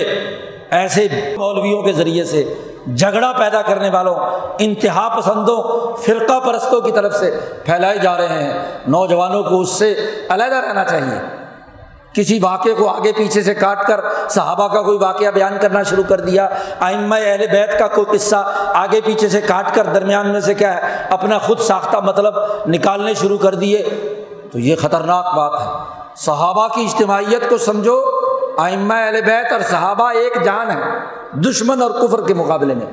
ایسے 0.70 1.08
مولویوں 1.38 1.82
کے 1.82 1.92
ذریعے 1.92 2.24
سے 2.24 2.54
جھگڑا 2.96 3.32
پیدا 3.38 3.62
کرنے 3.62 3.90
والوں، 3.90 4.14
انتہا 4.58 5.20
پسندوں، 5.20 5.92
فرقہ 5.96 6.40
پرستوں 6.40 6.80
کی 6.80 6.92
طرف 6.92 7.14
سے 7.14 7.38
پھیلائے 7.64 7.98
جا 7.98 8.16
رہے 8.16 8.28
ہیں۔ 8.28 8.78
نوجوانوں 8.88 9.42
کو 9.42 9.60
اس 9.60 9.68
سے 9.68 9.94
علیحدہ 10.28 10.54
رہنا 10.54 10.84
چاہیے۔ 10.84 11.20
کسی 12.14 12.38
واقعے 12.42 12.74
کو 12.74 12.88
آگے 12.88 13.12
پیچھے 13.12 13.42
سے 13.42 13.54
کاٹ 13.54 13.86
کر 13.86 14.00
صحابہ 14.30 14.68
کا 14.68 14.82
کوئی 14.82 14.98
واقعہ 14.98 15.30
بیان 15.30 15.56
کرنا 15.60 15.82
شروع 15.82 16.04
کر 16.08 16.20
دیا۔ 16.20 16.48
آئمہ 16.80 17.14
اہل 17.14 17.46
بیت 17.52 17.78
کا 17.78 17.88
کوئی 17.88 18.18
قصہ 18.18 18.52
آگے 18.74 19.00
پیچھے 19.04 19.28
سے 19.28 19.40
کاٹ 19.40 19.74
کر 19.74 19.84
درمیان 19.84 20.28
میں 20.28 20.40
سے 20.40 20.54
کیا 20.54 20.74
ہے؟ 20.74 20.96
اپنا 21.10 21.38
خود 21.38 21.58
ساختہ 21.58 21.96
مطلب 21.96 22.34
نکالنے 22.66 23.14
شروع 23.14 23.38
کر 23.38 23.54
دیے۔ 23.54 23.88
تو 24.52 24.58
یہ 24.58 24.76
خطرناک 24.76 25.24
بات 25.36 25.60
ہے۔ 25.60 26.01
صحابہ 26.16 26.68
کی 26.68 26.80
اجتماعیت 26.80 27.48
کو 27.48 27.58
سمجھو 27.58 28.02
آئمہ 28.58 28.94
اہل 28.94 29.20
بیت 29.20 29.52
اور 29.52 29.60
صحابہ 29.60 30.10
ایک 30.10 30.44
جان 30.44 30.70
ہے 30.70 30.80
دشمن 31.40 31.82
اور 31.82 31.90
کفر 31.90 32.20
کے 32.26 32.34
مقابلے 32.34 32.74
میں۔ 32.74 32.86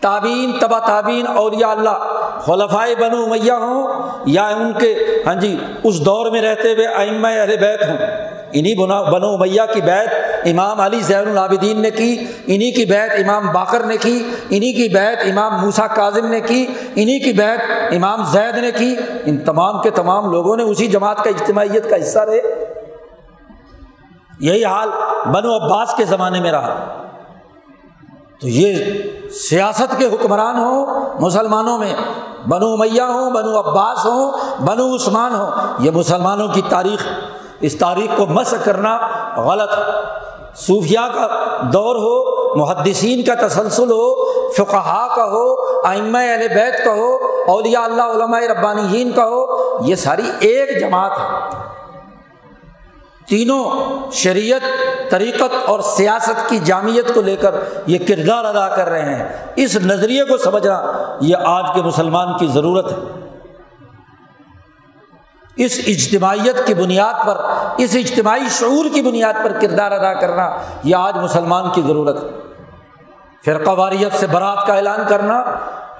تعبین 0.00 0.52
تبا 0.60 0.78
تعبین 0.78 1.26
اولیاء 1.26 1.68
اللہ، 1.68 1.98
خلفائے 2.40 2.94
بنو 2.94 3.26
میاں 3.26 3.56
ہوں 3.56 3.88
یا 4.26 4.48
ان 4.48 4.72
کے 4.80 4.94
ہاں 5.26 5.34
جی 5.34 5.56
اس 5.84 6.04
دور 6.04 6.30
میں 6.30 6.42
رہتے 6.42 6.72
ہوئے 6.72 6.86
آئمہ 6.86 7.28
اہل 7.28 7.56
بیت 7.56 7.82
ہوں۔ 7.88 7.96
انہیں 8.52 8.74
بنا، 8.74 9.02
بنو 9.02 9.38
میاں 9.38 9.66
کی 9.74 9.80
بیت 9.80 10.08
امام 10.44 10.80
علی 10.80 11.00
زین 11.00 11.28
العابدین 11.28 11.80
نے 11.80 11.90
کی 11.90 12.24
انہیں 12.46 12.72
کی 12.72 12.84
بیت 12.84 13.12
امام 13.12 13.52
باقر 13.52 13.80
نے 13.80 13.96
کی 13.96 14.30
انہیں 14.50 14.72
کی 14.72 14.88
بیت 14.88 15.18
امام 15.26 15.60
موسا 15.60 15.86
کاظم 15.86 16.26
نے 16.26 16.40
کی 16.40 16.66
انہیں 16.94 17.18
کی 17.18 17.32
بیت 17.32 17.92
امام 17.94 18.24
زید 18.24 18.58
نے 18.58 18.70
کی۔ 18.70 18.96
ان 19.24 19.36
تمام 19.36 19.82
کے 19.82 19.90
تمام 19.90 20.30
لوگوں 20.30 20.56
نے 20.56 20.62
اسی 20.62 20.86
جماعت 20.86 21.24
کا 21.24 21.30
اجتماعیت 21.30 21.90
کا 21.90 21.96
حصہ 21.96 22.18
رہے۔ 22.18 22.61
یہی 24.42 24.64
حال 24.64 24.88
بنو 25.34 25.56
عباس 25.56 25.94
کے 25.96 26.04
زمانے 26.04 26.40
میں 26.40 26.52
رہا۔ 26.52 26.74
تو 28.40 28.48
یہ 28.48 28.84
سیاست 29.30 29.98
کے 29.98 30.06
حکمران 30.06 30.56
ہوں، 30.56 30.86
مسلمانوں 31.20 31.78
میں۔ 31.78 31.94
بنو 32.48 32.76
میاں 32.76 33.06
ہوں، 33.06 33.30
بنو 33.30 33.58
عباس 33.58 34.06
ہوں، 34.06 34.32
بنو 34.64 34.96
عثمان 34.96 35.34
ہوں۔ 35.34 35.50
یہ 35.78 35.90
مسلمانوں 35.90 36.48
کی 36.48 36.62
تاریخ، 36.68 37.06
اس 37.60 37.78
تاریخ 37.78 38.16
کو 38.16 38.26
مس 38.26 38.54
کرنا 38.64 38.98
غلط۔ 39.36 39.70
صوفیہ 40.56 40.98
کا 41.14 41.28
دور 41.72 41.96
ہو، 41.96 42.54
محدثین 42.54 43.24
کا 43.24 43.48
تسلسل 43.48 43.90
ہو 43.90 44.32
فقہا 44.50 45.08
کا 45.16 45.24
ہو 45.24 45.54
آئمہ 45.86 46.18
اہل 46.18 46.48
بیت 46.48 46.84
کا 46.84 46.92
ہو، 46.92 47.18
اولیاء 47.48 47.82
اللہ، 47.82 48.02
علماء 48.02 48.40
ربانیین 48.40 49.12
کا 49.12 49.24
ہو، 49.24 49.44
یہ 49.84 49.94
ساری 49.94 50.30
ایک 50.40 50.80
جماعت 50.80 51.12
ہے۔ 51.12 51.61
تینوں 53.32 53.70
شریعت، 54.12 54.60
طریقت 55.10 55.54
اور 55.66 55.80
سیاست 55.80 56.48
کی 56.48 56.58
جامعت 56.58 57.14
کو 57.14 57.22
لے 57.22 57.36
کر 57.36 57.54
یہ 57.86 57.98
کردار 57.98 58.44
ادا 58.44 58.68
کر 58.68 58.88
رہے 58.88 59.14
ہیں۔ 59.14 59.28
اس 59.56 59.76
نظریے 59.76 60.24
کو 60.24 60.36
سمجھنا 60.36 60.92
یہ 61.20 61.36
آج 61.44 61.64
کے 61.74 61.82
مسلمان 61.82 62.38
کی 62.38 62.46
ضرورت 62.46 62.92
ہے۔ 62.92 62.96
اس 65.56 65.80
اجتماعیت 65.86 66.66
کی 66.66 66.74
بنیاد 66.74 67.26
پر، 67.26 67.40
اس 67.78 67.96
اجتماعی 67.96 68.48
شعور 68.50 68.84
کی 68.94 69.02
بنیاد 69.02 69.44
پر 69.44 69.52
کردار 69.60 69.92
ادا 69.92 70.14
کرنا 70.14 70.56
یہ 70.84 70.96
آج 70.96 71.16
مسلمان 71.16 71.70
کی 71.74 71.82
ضرورت 71.86 72.22
ہے۔ 72.22 72.28
فرقہ 73.44 73.70
واریت 73.70 74.20
سے 74.20 74.26
برات 74.26 74.66
کا 74.66 74.74
اعلان 74.74 75.00
کرنا 75.08 75.42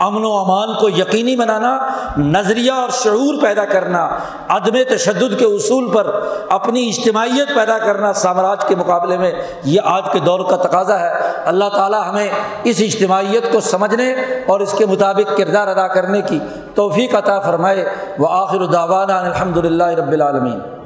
امن 0.03 0.24
و 0.24 0.32
امان 0.32 0.68
کو 0.80 0.88
یقینی 0.88 1.36
بنانا، 1.36 1.78
نظریہ 2.16 2.72
اور 2.72 2.88
شعور 2.90 3.42
پیدا 3.42 3.64
کرنا، 3.64 4.09
عدم 4.48 4.94
تشدد 4.96 5.38
کے 5.38 5.44
اصول 5.44 5.90
پر 5.92 6.20
اپنی 6.48 6.88
اجتماعیت 6.88 7.55
پیدا 7.55 7.78
کرنا 7.78 8.12
سامراج 8.12 8.64
کے 8.64 8.76
مقابلے 8.76 9.18
میں، 9.18 9.32
یہ 9.64 9.80
آج 9.84 10.03
کے 10.12 10.18
دور 10.18 10.40
کا 10.50 10.57
تقاضا 10.57 11.00
ہے۔ 11.00 11.12
اللہ 11.44 11.68
تعالیٰ 11.76 12.03
ہمیں 12.09 12.28
اس 12.64 12.76
اجتماعیت 12.80 13.53
کو 13.53 13.61
سمجھنے 13.61 14.12
اور 14.46 14.61
اس 14.61 14.72
کے 14.72 14.86
مطابق 14.86 15.36
کردار 15.36 15.68
ادا 15.68 15.86
کرنے 15.86 16.20
کی 16.20 16.38
توفیق 16.74 17.14
عطا 17.14 17.40
فرمائے۔ 17.40 17.84
وہ 18.18 18.28
آخر 18.30 18.61
الداوانہ 18.61 19.12
الحمد 19.12 19.57
للہ 19.57 19.84
رب 19.84 20.12
العالمین۔ 20.12 20.82